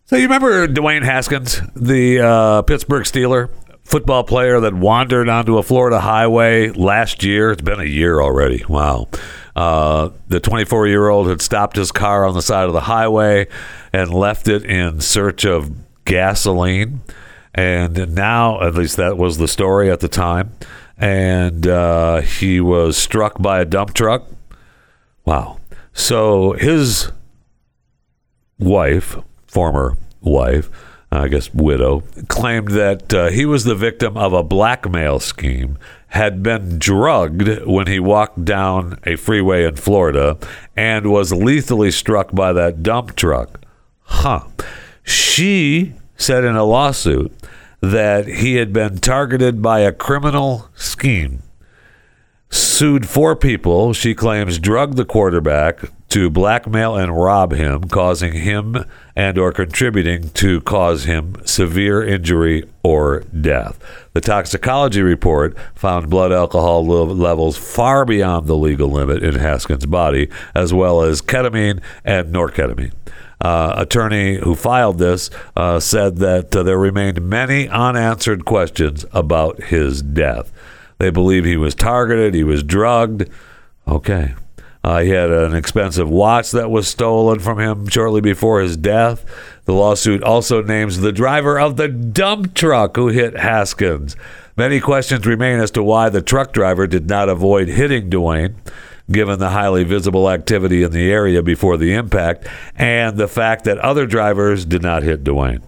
So 0.07 0.17
you 0.17 0.23
remember 0.23 0.67
Dwayne 0.67 1.05
Haskins, 1.05 1.61
the 1.77 2.21
uh, 2.21 2.63
Pittsburgh 2.63 3.05
Steeler 3.05 3.51
football 3.85 4.23
player 4.25 4.61
that 4.61 4.75
wandered 4.75 5.29
onto 5.29 5.59
a 5.59 5.63
Florida 5.63 6.01
highway 6.01 6.71
last 6.71 7.23
year? 7.25 7.51
It's 7.51 7.63
been 7.63 7.81
a 7.81 7.85
year 7.85 8.21
already. 8.21 8.65
Wow. 8.69 9.09
Uh, 9.55 10.11
the 10.29 10.41
24 10.41 10.87
year 10.87 11.09
old 11.09 11.29
had 11.29 11.43
stopped 11.43 11.77
his 11.77 11.91
car 11.93 12.25
on 12.25 12.35
the 12.35 12.43
side 12.43 12.67
of 12.67 12.73
the 12.73 12.83
highway 12.83 13.49
and 13.93 14.11
left 14.13 14.49
it 14.49 14.65
in 14.65 15.01
search 15.01 15.45
of 15.45 15.71
gasoline. 16.05 17.01
And 17.55 18.15
now, 18.15 18.63
at 18.63 18.75
least 18.75 18.97
that 18.97 19.17
was 19.17 19.39
the 19.39 19.49
story 19.49 19.91
at 19.91 20.01
the 20.01 20.09
time. 20.09 20.53
And 20.97 21.67
uh, 21.67 22.21
he 22.21 22.61
was 22.61 22.97
struck 22.97 23.41
by 23.41 23.61
a 23.61 23.65
dump 23.65 23.95
truck. 23.95 24.29
Wow. 25.25 25.59
So 25.93 26.53
his 26.53 27.11
wife, 28.59 29.17
former 29.47 29.97
wife, 30.21 30.71
I 31.11 31.29
guess 31.29 31.53
widow, 31.55 32.03
claimed 32.29 32.69
that 32.73 33.15
uh, 33.15 33.29
he 33.29 33.47
was 33.47 33.65
the 33.65 33.75
victim 33.75 34.17
of 34.17 34.33
a 34.33 34.43
blackmail 34.43 35.21
scheme, 35.21 35.79
had 36.09 36.43
been 36.43 36.79
drugged 36.79 37.65
when 37.65 37.87
he 37.87 37.99
walked 37.99 38.45
down 38.45 38.99
a 39.05 39.17
freeway 39.17 39.65
in 39.65 39.77
Florida, 39.77 40.37
and 40.77 41.11
was 41.11 41.33
lethally 41.33 41.91
struck 41.91 42.35
by 42.35 42.53
that 42.53 42.83
dump 42.83 43.17
truck. 43.17 43.65
Huh. 44.03 44.45
She 45.03 45.95
said 46.19 46.45
in 46.45 46.57
a 46.57 46.65
lawsuit 46.65 47.33
that 47.81 48.27
he 48.27 48.57
had 48.57 48.73
been 48.73 48.99
targeted 48.99 49.63
by 49.63 49.81
a 49.81 49.93
criminal 49.93 50.69
scheme. 50.75 51.43
Sued 52.51 53.09
four 53.09 53.37
people, 53.37 53.93
she 53.93 54.15
claims 54.15 54.59
drugged 54.59 54.97
the 54.97 55.05
quarterback 55.05 55.81
to 56.09 56.31
blackmail 56.31 56.97
and 56.97 57.15
rob 57.15 57.53
him, 57.53 57.85
causing 57.85 58.33
him 58.33 58.85
and 59.15 59.37
or 59.37 59.53
contributing 59.53 60.31
to 60.31 60.61
cause 60.63 61.05
him 61.05 61.37
severe 61.45 62.03
injury 62.03 62.65
or 62.83 63.21
death. 63.39 63.79
The 64.15 64.23
toxicology 64.23 65.03
report 65.03 65.55
found 65.75 66.09
blood 66.09 66.33
alcohol 66.33 66.87
levels 66.87 67.59
far 67.59 68.07
beyond 68.07 68.47
the 68.47 68.57
legal 68.57 68.89
limit 68.89 69.23
in 69.23 69.35
Haskins' 69.35 69.85
body, 69.85 70.31
as 70.55 70.73
well 70.73 71.03
as 71.03 71.21
ketamine 71.21 71.83
and 72.05 72.35
norketamine 72.35 72.93
uh, 73.41 73.75
attorney 73.77 74.37
who 74.37 74.55
filed 74.55 74.99
this 74.99 75.31
uh, 75.57 75.79
said 75.81 76.17
that 76.17 76.55
uh, 76.55 76.63
there 76.63 76.79
remained 76.79 77.23
many 77.23 77.69
unanswered 77.69 78.45
questions 78.45 79.05
about 79.13 79.65
his 79.65 80.03
death. 80.03 80.53
They 80.99 81.11
believe 81.11 81.45
he 81.45 81.57
was 81.57 81.75
targeted, 81.75 82.35
he 82.35 82.45
was 82.45 82.63
drugged. 82.63 83.29
Okay. 83.87 84.35
Uh, 84.85 85.01
he 85.01 85.11
had 85.11 85.31
an 85.31 85.55
expensive 85.55 86.09
watch 86.09 86.51
that 86.53 86.71
was 86.71 86.89
stolen 86.89 87.41
from 87.41 87.59
him 87.59 87.89
shortly 87.89 88.21
before 88.21 88.61
his 88.61 88.77
death. 88.77 89.25
The 89.65 89.75
lawsuit 89.75 90.23
also 90.23 90.63
names 90.63 90.99
the 90.99 91.13
driver 91.13 91.59
of 91.59 91.77
the 91.77 91.89
dump 91.89 92.55
truck 92.55 92.97
who 92.97 93.09
hit 93.09 93.37
Haskins. 93.37 94.17
Many 94.57 94.81
questions 94.81 95.27
remain 95.27 95.61
as 95.61 95.71
to 95.73 95.83
why 95.83 96.09
the 96.09 96.23
truck 96.23 96.53
driver 96.53 96.87
did 96.87 97.09
not 97.09 97.29
avoid 97.29 97.69
hitting 97.69 98.09
Dwayne 98.09 98.55
given 99.11 99.39
the 99.39 99.51
highly 99.51 99.85
visible 99.85 100.31
activity 100.31 100.83
in 100.83 100.93
the 100.93 101.11
area 101.11 101.43
before 101.43 101.77
the 101.77 101.95
impact 101.95 102.47
and 102.77 103.17
the 103.17 103.29
fact 103.29 103.65
that 103.65 103.79
other 103.79 104.07
drivers 104.07 104.65
did 104.65 104.83
not 104.83 105.03
hit 105.03 105.25
Dwayne. 105.25 105.63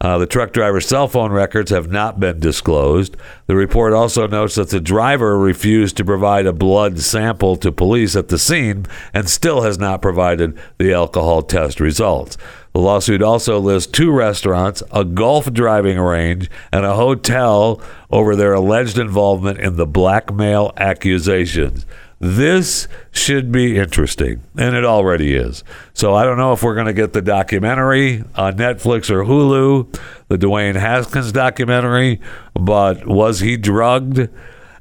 Uh, 0.00 0.18
the 0.18 0.26
truck 0.26 0.52
driver's 0.52 0.86
cell 0.86 1.08
phone 1.08 1.32
records 1.32 1.70
have 1.70 1.90
not 1.90 2.20
been 2.20 2.38
disclosed. 2.38 3.16
The 3.46 3.56
report 3.56 3.94
also 3.94 4.26
notes 4.26 4.56
that 4.56 4.68
the 4.68 4.80
driver 4.80 5.38
refused 5.38 5.96
to 5.96 6.04
provide 6.04 6.44
a 6.44 6.52
blood 6.52 6.98
sample 6.98 7.56
to 7.56 7.72
police 7.72 8.14
at 8.14 8.28
the 8.28 8.38
scene 8.38 8.86
and 9.14 9.30
still 9.30 9.62
has 9.62 9.78
not 9.78 10.02
provided 10.02 10.58
the 10.78 10.92
alcohol 10.92 11.42
test 11.42 11.80
results. 11.80 12.36
The 12.74 12.80
lawsuit 12.80 13.22
also 13.22 13.58
lists 13.58 13.90
two 13.90 14.10
restaurants, 14.10 14.82
a 14.92 15.04
golf 15.04 15.50
driving 15.52 15.98
range, 15.98 16.50
and 16.72 16.84
a 16.84 16.96
hotel 16.96 17.80
over 18.10 18.36
their 18.36 18.52
alleged 18.52 18.98
involvement 18.98 19.58
in 19.58 19.76
the 19.76 19.86
blackmail 19.86 20.72
accusations. 20.76 21.86
This 22.24 22.88
should 23.10 23.52
be 23.52 23.76
interesting, 23.76 24.40
and 24.56 24.74
it 24.74 24.82
already 24.82 25.34
is. 25.34 25.62
So 25.92 26.14
I 26.14 26.24
don't 26.24 26.38
know 26.38 26.54
if 26.54 26.62
we're 26.62 26.74
going 26.74 26.86
to 26.86 26.94
get 26.94 27.12
the 27.12 27.20
documentary 27.20 28.24
on 28.34 28.54
Netflix 28.54 29.10
or 29.10 29.24
Hulu, 29.24 29.94
the 30.28 30.38
Dwayne 30.38 30.74
Haskins 30.74 31.32
documentary, 31.32 32.22
but 32.54 33.06
was 33.06 33.40
he 33.40 33.58
drugged? 33.58 34.30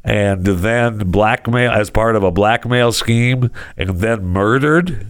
and 0.05 0.45
then 0.45 0.97
blackmail 1.11 1.71
as 1.71 1.89
part 1.89 2.17
of 2.17 2.23
a 2.23 2.31
blackmail 2.31 2.91
scheme 2.91 3.49
and 3.77 3.99
then 3.99 4.21
murdered 4.25 5.07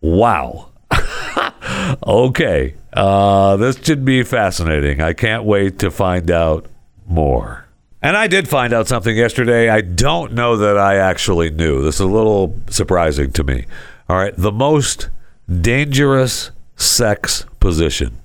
wow 0.00 0.70
okay 2.04 2.74
uh, 2.94 3.54
this 3.56 3.78
should 3.80 4.04
be 4.04 4.24
fascinating 4.24 5.00
i 5.00 5.12
can't 5.12 5.44
wait 5.44 5.78
to 5.78 5.88
find 5.88 6.32
out 6.32 6.66
more 7.06 7.67
and 8.02 8.16
I 8.16 8.26
did 8.26 8.48
find 8.48 8.72
out 8.72 8.88
something 8.88 9.16
yesterday. 9.16 9.68
I 9.68 9.80
don't 9.80 10.32
know 10.32 10.56
that 10.56 10.78
I 10.78 10.96
actually 10.96 11.50
knew. 11.50 11.82
This 11.82 11.96
is 11.96 12.00
a 12.00 12.06
little 12.06 12.56
surprising 12.70 13.32
to 13.32 13.44
me. 13.44 13.66
All 14.08 14.16
right. 14.16 14.34
The 14.36 14.52
most 14.52 15.08
dangerous 15.48 16.50
sex 16.76 17.44
position. 17.60 18.18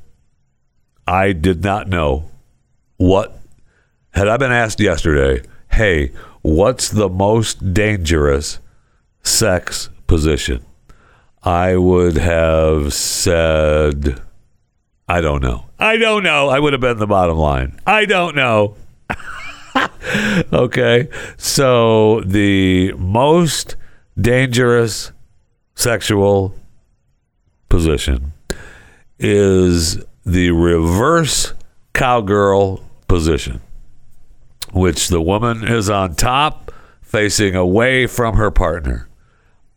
I 1.07 1.33
did 1.33 1.63
not 1.63 1.87
know 1.87 2.29
what, 2.97 3.37
had 4.11 4.27
I 4.27 4.37
been 4.37 4.51
asked 4.51 4.79
yesterday, 4.79 5.45
hey, 5.71 6.11
what's 6.41 6.89
the 6.89 7.09
most 7.09 7.73
dangerous 7.73 8.59
sex 9.23 9.89
position? 10.07 10.63
I 11.43 11.75
would 11.75 12.17
have 12.17 12.93
said, 12.93 14.21
I 15.09 15.19
don't 15.19 15.41
know. 15.41 15.65
I 15.77 15.97
don't 15.97 16.23
know. 16.23 16.47
I 16.47 16.59
would 16.59 16.71
have 16.71 16.81
been 16.81 16.99
the 16.99 17.07
bottom 17.07 17.37
line. 17.37 17.79
I 17.85 18.05
don't 18.05 18.35
know. 18.35 18.77
okay. 20.53 21.09
So 21.37 22.21
the 22.21 22.93
most 22.93 23.75
dangerous 24.19 25.11
sexual 25.75 26.55
position 27.69 28.33
is 29.19 30.03
the 30.25 30.51
reverse 30.51 31.53
cowgirl 31.93 32.83
position, 33.07 33.61
which 34.71 35.07
the 35.07 35.21
woman 35.21 35.63
is 35.67 35.89
on 35.89 36.15
top 36.15 36.71
facing 37.01 37.55
away 37.55 38.07
from 38.07 38.35
her 38.35 38.51
partner. 38.51 39.07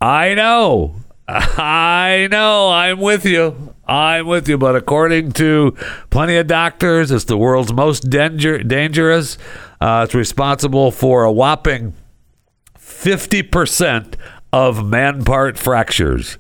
I 0.01 0.35
know. 0.35 0.97
I 1.29 2.29
know. 2.31 2.71
I'm 2.71 3.01
with 3.01 3.25
you. 3.25 3.75
I'm 3.87 4.27
with 4.27 4.49
you. 4.49 4.59
But 4.59 4.77
according 4.77 5.33
to 5.33 5.77
plenty 6.11 6.37
of 6.37 6.47
doctors, 6.47 7.11
it's 7.11 7.25
the 7.25 7.37
world's 7.37 7.73
most 7.73 8.09
danger- 8.11 8.63
dangerous. 8.63 9.39
Uh, 9.81 10.03
it's 10.05 10.15
responsible 10.15 10.91
for 10.91 11.25
a 11.25 11.33
whopping 11.33 11.95
50% 12.79 14.15
of 14.53 14.87
man 14.87 15.25
part 15.25 15.59
fractures. 15.59 16.39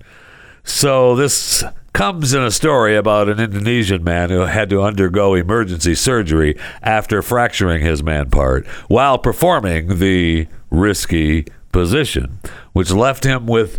So 0.64 1.14
this 1.14 1.62
comes 1.92 2.34
in 2.34 2.42
a 2.42 2.50
story 2.50 2.96
about 2.96 3.28
an 3.28 3.40
Indonesian 3.40 4.04
man 4.04 4.30
who 4.30 4.40
had 4.40 4.68
to 4.68 4.82
undergo 4.82 5.34
emergency 5.34 5.94
surgery 5.94 6.58
after 6.82 7.22
fracturing 7.22 7.82
his 7.82 8.02
man 8.02 8.30
part 8.30 8.66
while 8.88 9.16
performing 9.16 9.98
the 9.98 10.46
risky 10.70 11.46
position, 11.72 12.38
which 12.72 12.90
left 12.90 13.24
him 13.24 13.46
with 13.46 13.78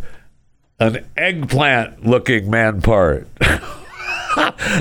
an 0.79 1.05
eggplant 1.15 2.05
looking 2.05 2.49
man 2.49 2.81
part. 2.81 3.27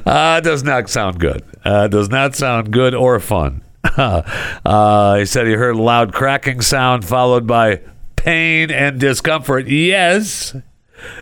uh, 0.07 0.41
does 0.41 0.63
not 0.63 0.89
sound 0.89 1.19
good. 1.19 1.43
Uh, 1.65 1.89
does 1.89 2.09
not 2.09 2.35
sound 2.35 2.73
good 2.73 2.95
or 2.95 3.19
fun. 3.21 3.63
uh, 4.65 5.17
he 5.17 5.27
said 5.27 5.47
he 5.47 5.53
heard 5.53 5.77
a 5.77 5.83
loud 5.83 6.13
cracking 6.13 6.61
sound 6.61 7.05
followed 7.05 7.47
by 7.47 7.81
pain 8.17 8.71
and 8.71 8.99
discomfort. 8.99 9.69
Yes, 9.69 10.55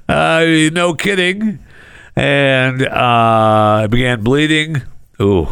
uh, 0.09 0.45
no 0.73 0.95
kidding. 0.95 1.59
And 2.17 2.83
uh, 2.83 3.89
began 3.91 4.23
bleeding. 4.23 4.83
Ooh, 5.21 5.49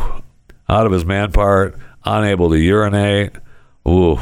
out 0.68 0.86
of 0.86 0.92
his 0.92 1.04
man 1.04 1.32
part 1.32 1.76
unable 2.04 2.50
to 2.50 2.58
urinate. 2.58 3.32
Ooh. 3.86 4.20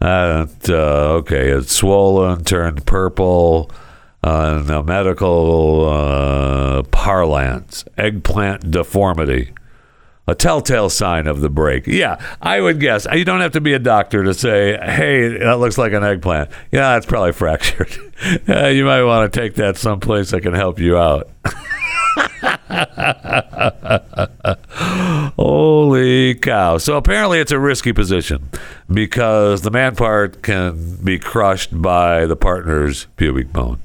That, 0.00 0.68
uh, 0.68 1.14
okay, 1.18 1.48
it's 1.48 1.72
swollen, 1.72 2.44
turned 2.44 2.84
purple. 2.84 3.70
Uh, 4.22 4.82
medical 4.84 5.88
uh, 5.88 6.82
parlance, 6.90 7.84
eggplant 7.96 8.70
deformity 8.70 9.52
a 10.26 10.34
telltale 10.34 10.90
sign 10.90 11.26
of 11.26 11.40
the 11.40 11.48
break. 11.48 11.86
Yeah, 11.86 12.20
I 12.42 12.60
would 12.60 12.80
guess. 12.80 13.06
You 13.12 13.24
don't 13.24 13.40
have 13.40 13.52
to 13.52 13.60
be 13.60 13.74
a 13.74 13.78
doctor 13.78 14.24
to 14.24 14.34
say, 14.34 14.76
hey, 14.76 15.38
that 15.38 15.58
looks 15.58 15.78
like 15.78 15.92
an 15.92 16.02
eggplant. 16.02 16.50
Yeah, 16.72 16.94
that's 16.94 17.06
probably 17.06 17.32
fractured. 17.32 17.96
uh, 18.48 18.68
you 18.68 18.84
might 18.84 19.04
want 19.04 19.32
to 19.32 19.40
take 19.40 19.54
that 19.54 19.76
someplace 19.76 20.30
that 20.30 20.40
can 20.40 20.54
help 20.54 20.78
you 20.78 20.98
out. 20.98 21.28
Holy 25.36 26.34
cow. 26.34 26.78
So 26.78 26.96
apparently 26.96 27.38
it's 27.38 27.52
a 27.52 27.58
risky 27.58 27.92
position 27.92 28.48
because 28.92 29.62
the 29.62 29.70
man 29.70 29.96
part 29.96 30.42
can 30.42 30.96
be 31.04 31.18
crushed 31.18 31.80
by 31.80 32.26
the 32.26 32.36
partner's 32.36 33.06
pubic 33.16 33.52
bone. 33.52 33.80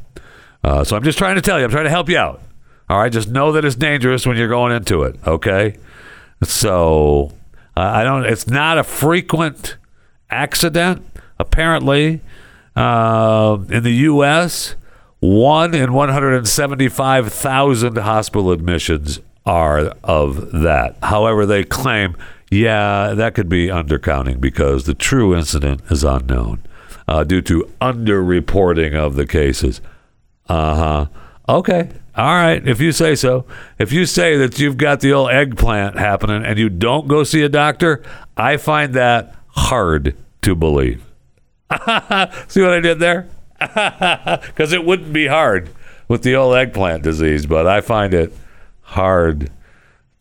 Uh, 0.63 0.83
so 0.83 0.95
I'm 0.95 1.03
just 1.03 1.17
trying 1.17 1.35
to 1.35 1.41
tell 1.41 1.59
you, 1.59 1.65
I'm 1.65 1.71
trying 1.71 1.85
to 1.85 1.89
help 1.89 2.09
you 2.09 2.17
out. 2.17 2.41
All 2.89 2.99
right, 2.99 3.11
just 3.11 3.29
know 3.29 3.53
that 3.53 3.63
it's 3.63 3.75
dangerous 3.75 4.25
when 4.25 4.37
you're 4.37 4.49
going 4.49 4.73
into 4.73 5.03
it, 5.03 5.15
okay? 5.25 5.77
So 6.43 7.31
uh, 7.75 7.81
I 7.81 8.03
don't. 8.03 8.25
It's 8.25 8.47
not 8.47 8.77
a 8.77 8.83
frequent 8.83 9.77
accident. 10.29 11.05
Apparently, 11.39 12.21
uh, 12.75 13.57
in 13.69 13.83
the 13.83 13.91
U.S., 13.91 14.75
one 15.19 15.73
in 15.73 15.93
175,000 15.93 17.97
hospital 17.97 18.51
admissions 18.51 19.19
are 19.45 19.93
of 20.03 20.51
that. 20.51 20.97
However, 21.01 21.45
they 21.45 21.63
claim, 21.63 22.15
yeah, 22.51 23.13
that 23.15 23.33
could 23.33 23.49
be 23.49 23.67
undercounting 23.67 24.39
because 24.39 24.85
the 24.85 24.93
true 24.93 25.35
incident 25.35 25.81
is 25.89 26.03
unknown 26.03 26.61
uh, 27.07 27.23
due 27.23 27.41
to 27.41 27.67
underreporting 27.81 28.93
of 28.93 29.15
the 29.15 29.25
cases. 29.25 29.81
Uh 30.47 30.75
huh. 30.75 31.07
Okay. 31.49 31.89
All 32.15 32.25
right. 32.25 32.65
If 32.67 32.81
you 32.81 32.91
say 32.91 33.15
so. 33.15 33.45
If 33.79 33.91
you 33.91 34.05
say 34.05 34.37
that 34.37 34.59
you've 34.59 34.77
got 34.77 34.99
the 34.99 35.13
old 35.13 35.31
eggplant 35.31 35.97
happening 35.97 36.43
and 36.43 36.59
you 36.59 36.69
don't 36.69 37.07
go 37.07 37.23
see 37.23 37.41
a 37.43 37.49
doctor, 37.49 38.03
I 38.35 38.57
find 38.57 38.93
that 38.95 39.35
hard 39.47 40.15
to 40.41 40.55
believe. 40.55 41.03
see 42.47 42.61
what 42.61 42.73
I 42.73 42.79
did 42.81 42.99
there? 42.99 43.27
Because 43.61 44.73
it 44.73 44.83
wouldn't 44.83 45.13
be 45.13 45.27
hard 45.27 45.69
with 46.07 46.23
the 46.23 46.35
old 46.35 46.55
eggplant 46.55 47.03
disease, 47.03 47.45
but 47.45 47.67
I 47.67 47.79
find 47.81 48.13
it 48.13 48.33
hard 48.81 49.51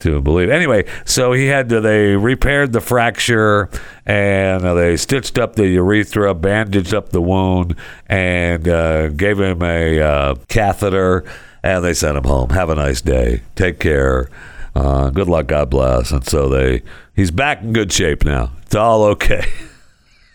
to 0.01 0.21
believe. 0.21 0.51
Anyway, 0.51 0.85
so 1.05 1.33
he 1.33 1.47
had 1.47 1.69
to, 1.71 1.81
they 1.81 2.17
repaired 2.17 2.73
the 2.73 2.81
fracture 2.81 3.69
and 4.05 4.65
uh, 4.65 4.75
they 4.75 4.97
stitched 4.97 5.39
up 5.39 5.57
the 5.57 5.67
urethra, 5.67 6.35
bandaged 6.35 6.95
up 6.95 7.11
the 7.11 7.21
wound, 7.21 7.77
and 8.07 8.67
uh, 8.69 9.09
gave 9.09 9.39
him 9.39 9.63
a 9.63 10.01
uh, 10.01 10.35
catheter, 10.49 11.25
and 11.63 11.85
they 11.85 11.95
sent 11.95 12.17
him 12.17 12.25
home. 12.25 12.51
Have 12.51 12.71
a 12.71 12.75
nice 12.75 13.01
day. 13.01 13.43
Take 13.55 13.79
care. 13.81 14.29
Uh, 14.75 15.11
good 15.11 15.29
luck. 15.29 15.49
God 15.49 15.71
bless. 15.71 16.11
And 16.11 16.25
so 16.25 16.49
they, 16.49 16.83
he's 17.15 17.31
back 17.31 17.63
in 17.63 17.73
good 17.73 17.93
shape 17.93 18.25
now. 18.25 18.53
It's 18.63 18.75
all 18.75 19.05
okay. 19.05 19.45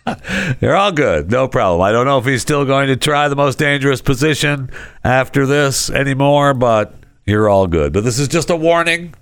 They're 0.59 0.76
all 0.76 0.91
good. 0.91 1.32
No 1.32 1.47
problem. 1.47 1.82
I 1.82 1.91
don't 1.91 2.05
know 2.05 2.19
if 2.19 2.26
he's 2.26 2.41
still 2.41 2.65
going 2.65 2.88
to 2.88 2.95
try 2.95 3.28
the 3.28 3.36
most 3.36 3.57
dangerous 3.57 4.01
position 4.01 4.69
after 5.03 5.45
this 5.45 5.89
anymore, 5.89 6.53
but 6.53 6.93
you're 7.26 7.49
all 7.49 7.67
good. 7.67 7.93
But 7.93 8.03
this 8.03 8.19
is 8.19 8.28
just 8.28 8.49
a 8.49 8.55
warning 8.55 9.15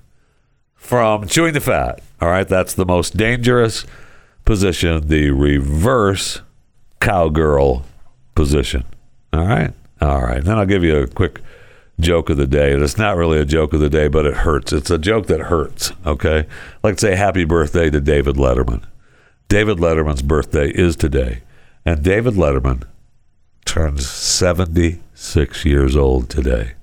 from 0.75 1.27
chewing 1.27 1.53
the 1.53 1.61
fat. 1.61 2.01
All 2.19 2.29
right, 2.29 2.47
that's 2.47 2.73
the 2.73 2.85
most 2.85 3.15
dangerous 3.15 3.85
position, 4.45 5.07
the 5.07 5.31
reverse 5.31 6.41
cowgirl 6.99 7.85
position. 8.35 8.83
All 9.31 9.45
right, 9.45 9.73
all 10.01 10.21
right. 10.21 10.43
Then 10.43 10.57
I'll 10.57 10.65
give 10.65 10.83
you 10.83 10.97
a 10.97 11.07
quick 11.07 11.39
joke 11.99 12.29
of 12.29 12.37
the 12.37 12.47
day. 12.47 12.73
And 12.73 12.83
it's 12.83 12.97
not 12.97 13.17
really 13.17 13.39
a 13.39 13.45
joke 13.45 13.73
of 13.73 13.79
the 13.79 13.89
day, 13.89 14.07
but 14.07 14.25
it 14.25 14.37
hurts. 14.37 14.73
It's 14.73 14.91
a 14.91 14.97
joke 14.97 15.27
that 15.27 15.41
hurts. 15.41 15.91
Okay, 16.05 16.47
like 16.83 16.99
say 16.99 17.15
happy 17.15 17.45
birthday 17.45 17.89
to 17.89 18.01
David 18.01 18.35
Letterman. 18.35 18.83
David 19.49 19.77
Letterman's 19.77 20.21
birthday 20.21 20.69
is 20.69 20.95
today, 20.95 21.43
and 21.85 22.03
David 22.03 22.33
Letterman 22.33 22.83
turns 23.65 24.09
76 24.09 25.65
years 25.65 25.95
old 25.95 26.29
today. 26.29 26.73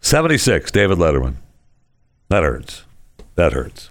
76, 0.00 0.70
David 0.70 0.98
Letterman. 0.98 1.36
That 2.28 2.42
hurts. 2.42 2.84
That 3.36 3.52
hurts. 3.52 3.90